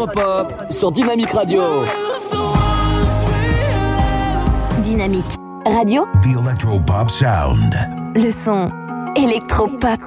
[0.08, 1.62] son électropop sur Dynamique Radio.
[4.82, 5.26] Dynamique
[5.66, 7.76] Radio, The Electropop Sound.
[8.16, 8.70] le son
[9.16, 10.00] électropop.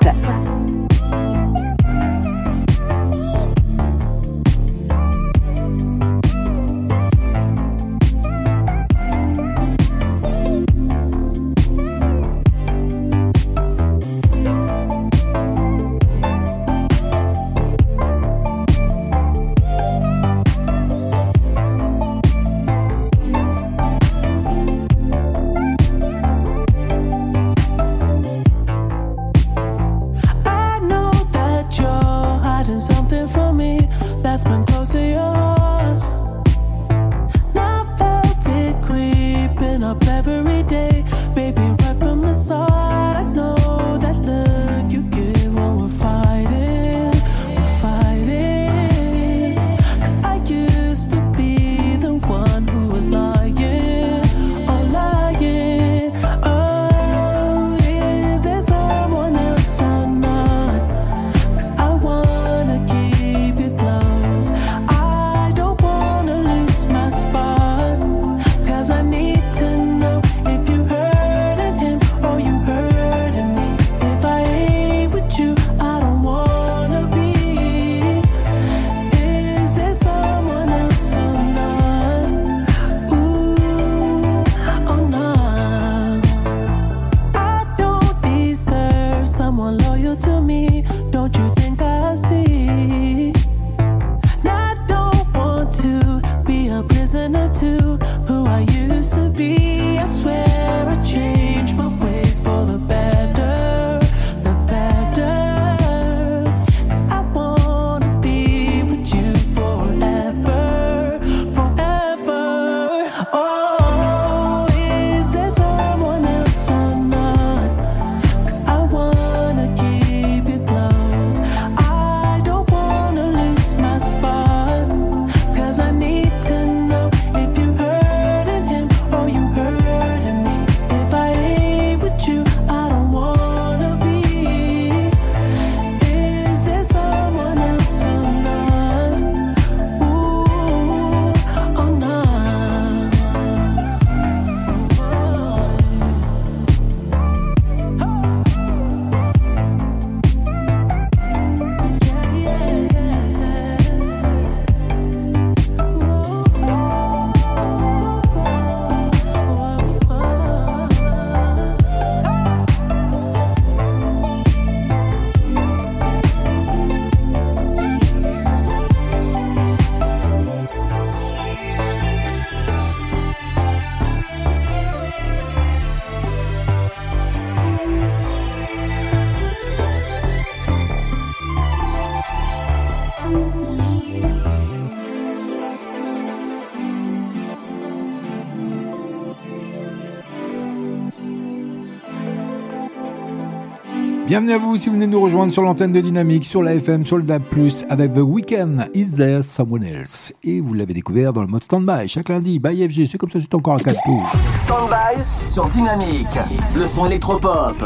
[194.40, 197.04] Bienvenue à vous si vous venez nous rejoindre sur l'antenne de Dynamique, sur la FM,
[197.04, 197.42] sur le DAB+,
[197.90, 202.08] avec The Weeknd, Is There Someone Else Et vous l'avez découvert dans le mode stand-by,
[202.08, 204.32] chaque lundi, by FG, c'est comme ça, c'est encore à 4 tours.
[204.64, 206.38] Stand-by sur Dynamique,
[206.74, 207.76] le son électropop.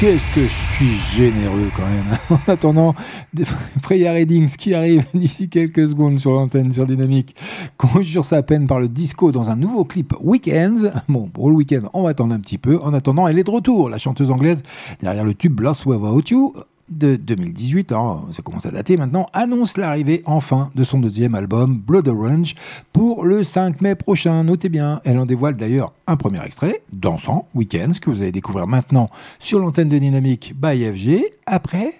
[0.00, 2.18] Qu'est-ce que je suis généreux quand même.
[2.30, 2.94] En attendant,
[3.82, 7.36] Freya Reddings qui arrive d'ici quelques secondes sur l'antenne sur Dynamique,
[7.76, 10.90] conjure sa peine par le disco dans un nouveau clip Weekends.
[11.08, 12.80] Bon, pour le week-end, on va attendre un petit peu.
[12.82, 14.62] En attendant, elle est de retour, la chanteuse anglaise,
[15.00, 16.54] derrière le tube Lost Without You
[16.88, 21.78] de 2018, alors ça commence à dater maintenant, annonce l'arrivée enfin de son deuxième album
[21.78, 22.54] Blood Orange
[22.92, 24.44] pour le 5 mai prochain.
[24.44, 28.66] Notez bien, elle en dévoile d'ailleurs un premier extrait, Dansant, Weekends, que vous allez découvrir
[28.66, 31.24] maintenant sur l'antenne de Dynamique by FG.
[31.46, 31.94] Après,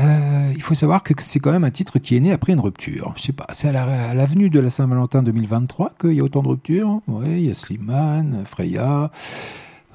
[0.00, 2.60] euh, il faut savoir que c'est quand même un titre qui est né après une
[2.60, 3.14] rupture.
[3.16, 6.48] Je sais pas, c'est à l'avenue de la Saint-Valentin 2023 qu'il y a autant de
[6.48, 7.00] ruptures.
[7.08, 9.10] Oui, il y a Slimane, Freya.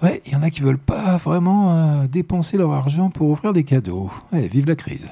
[0.03, 3.51] Ouais, il y en a qui veulent pas vraiment euh, dépenser leur argent pour offrir
[3.51, 4.11] des cadeaux.
[4.31, 5.09] Ouais, vive la crise.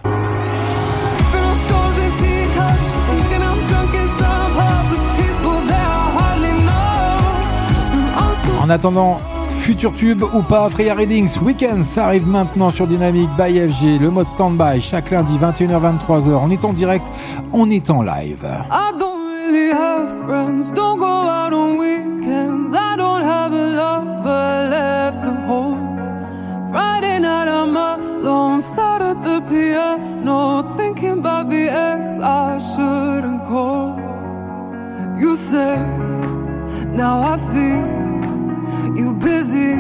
[8.62, 9.20] En attendant,
[9.58, 14.12] futur tube ou pas, Freya Readings Weekend, ça arrive maintenant sur Dynamique by FG, le
[14.12, 16.40] mode standby, chaque lundi 21h-23h.
[16.44, 17.06] On est en direct,
[17.54, 18.44] on est en live.
[18.72, 19.18] I don't
[19.50, 21.76] really have friends, don't go out on
[28.66, 33.88] sat at the piano, thinking about the ex I shouldn't call.
[35.22, 35.76] You say,
[37.02, 37.78] now I see
[39.00, 39.76] you busy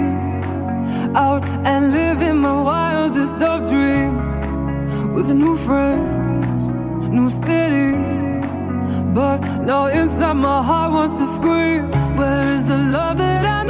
[1.15, 4.37] out and living my wildest of dreams
[5.15, 6.69] with new friends,
[7.17, 8.57] new cities.
[9.19, 9.37] But
[9.71, 11.83] now inside my heart wants to scream.
[12.17, 13.64] Where is the love that I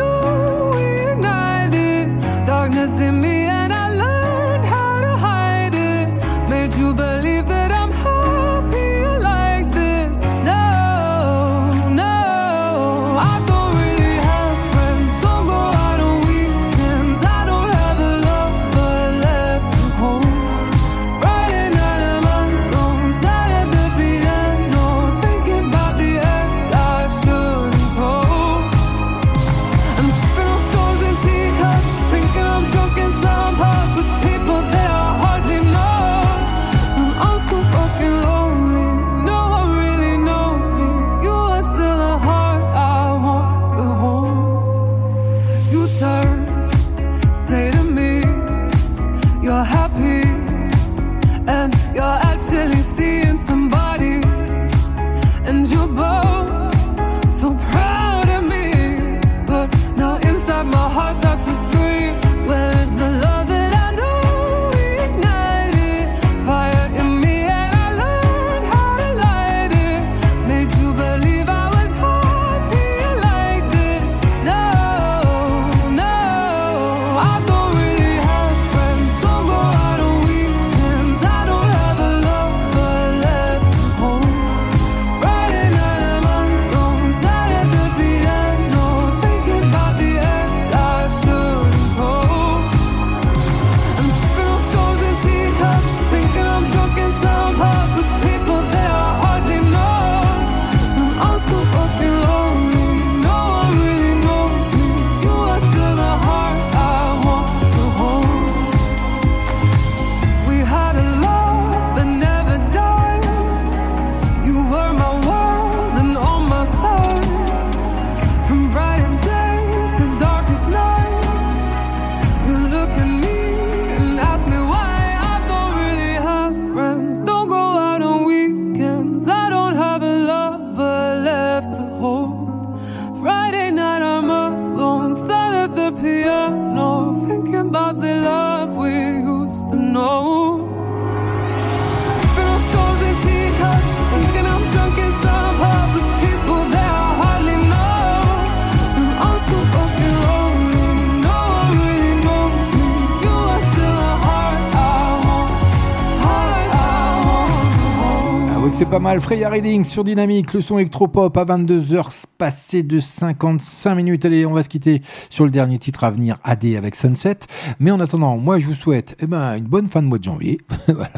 [158.95, 159.19] pas mal.
[159.19, 164.23] Freya Reading sur Dynamique, le son électropop à 22h passé de 55 minutes.
[164.23, 167.39] Allez, on va se quitter sur le dernier titre à venir, AD avec Sunset.
[167.81, 170.23] Mais en attendant, moi je vous souhaite eh ben, une bonne fin de mois de
[170.23, 170.61] janvier.
[170.87, 171.11] voilà,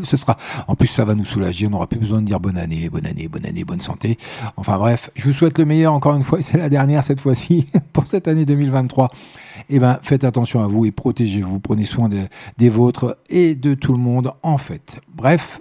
[0.00, 0.36] ce sera.
[0.68, 1.66] En plus, ça va nous soulager.
[1.66, 4.16] On n'aura plus besoin de dire bonne année, bonne année, bonne année, bonne santé.
[4.56, 6.38] Enfin bref, je vous souhaite le meilleur encore une fois.
[6.38, 9.10] et C'est la dernière cette fois-ci pour cette année 2023.
[9.70, 11.58] Eh ben, faites attention à vous et protégez-vous.
[11.58, 12.28] Prenez soin de-
[12.58, 15.00] des vôtres et de tout le monde en fait.
[15.16, 15.58] Bref,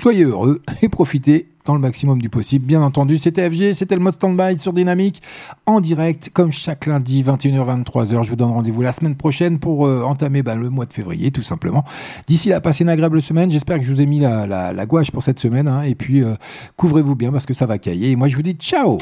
[0.00, 2.64] Soyez heureux et profitez dans le maximum du possible.
[2.64, 5.22] Bien entendu, c'était FG, c'était le mode standby sur Dynamique
[5.66, 8.24] en direct, comme chaque lundi, 21h-23h.
[8.24, 11.30] Je vous donne rendez-vous la semaine prochaine pour euh, entamer bah, le mois de février,
[11.30, 11.84] tout simplement.
[12.26, 13.50] D'ici là, passez une agréable semaine.
[13.50, 15.68] J'espère que je vous ai mis la, gouache pour cette semaine.
[15.68, 15.82] hein.
[15.82, 16.34] et puis, euh,
[16.76, 18.12] couvrez-vous bien parce que ça va cailler.
[18.12, 18.96] Et moi, je vous dis ciao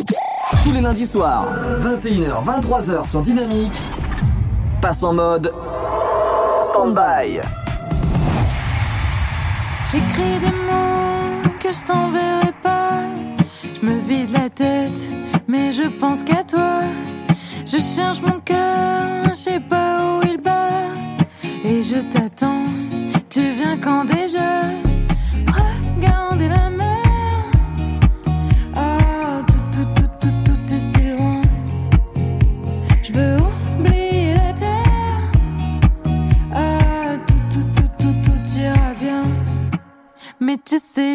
[0.64, 3.80] Tous les lundis soirs, 21h, 23h sur Dynamique,
[4.80, 5.52] passe en mode
[6.62, 7.40] stand-by.
[9.90, 13.00] J'écris des mots que je t'enverrai pas.
[13.74, 15.10] Je me vide la tête,
[15.46, 16.82] mais je pense qu'à toi.
[17.64, 20.68] Je cherche mon cœur, je sais pas où il bat.
[21.64, 22.66] Et je t'attends,
[23.30, 24.50] tu viens quand déjà?
[25.46, 26.48] Regardez
[40.48, 41.14] Mais tu sais,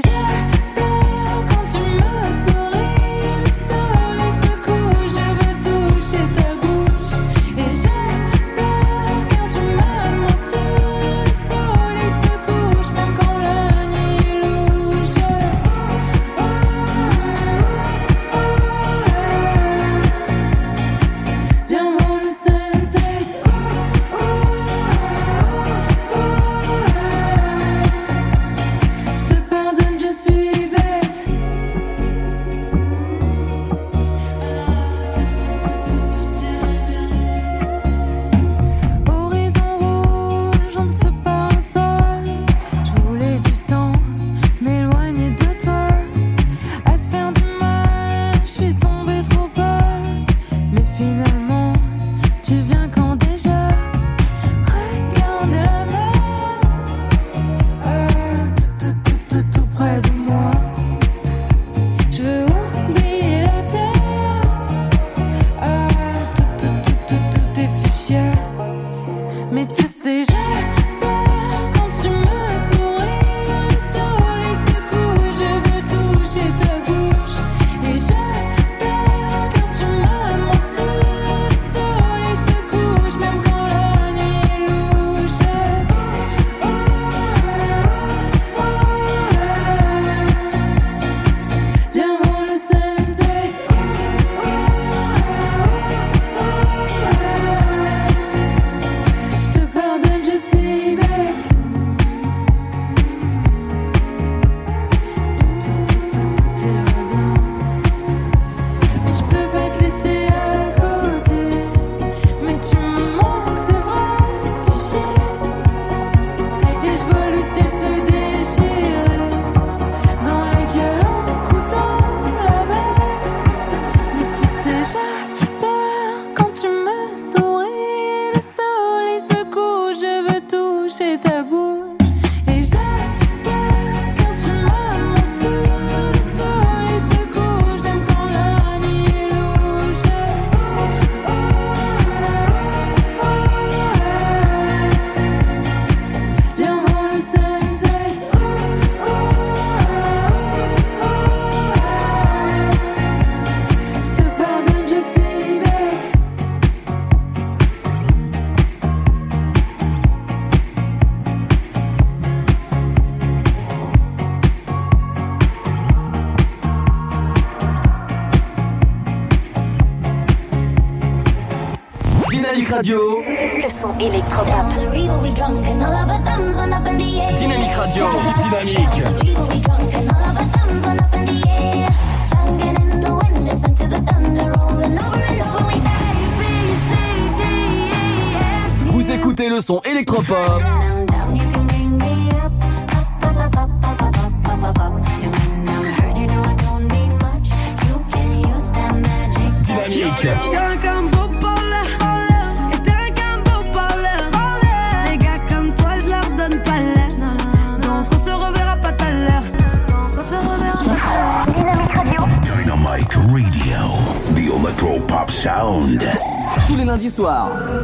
[172.84, 173.13] Dynamique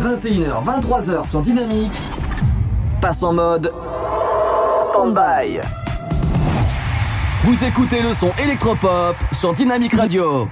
[0.09, 1.93] 21h, 23h sur Dynamique,
[2.99, 3.71] passe en mode
[4.81, 5.59] stand-by.
[7.43, 10.49] Vous écoutez le son électropop sur Dynamique Radio.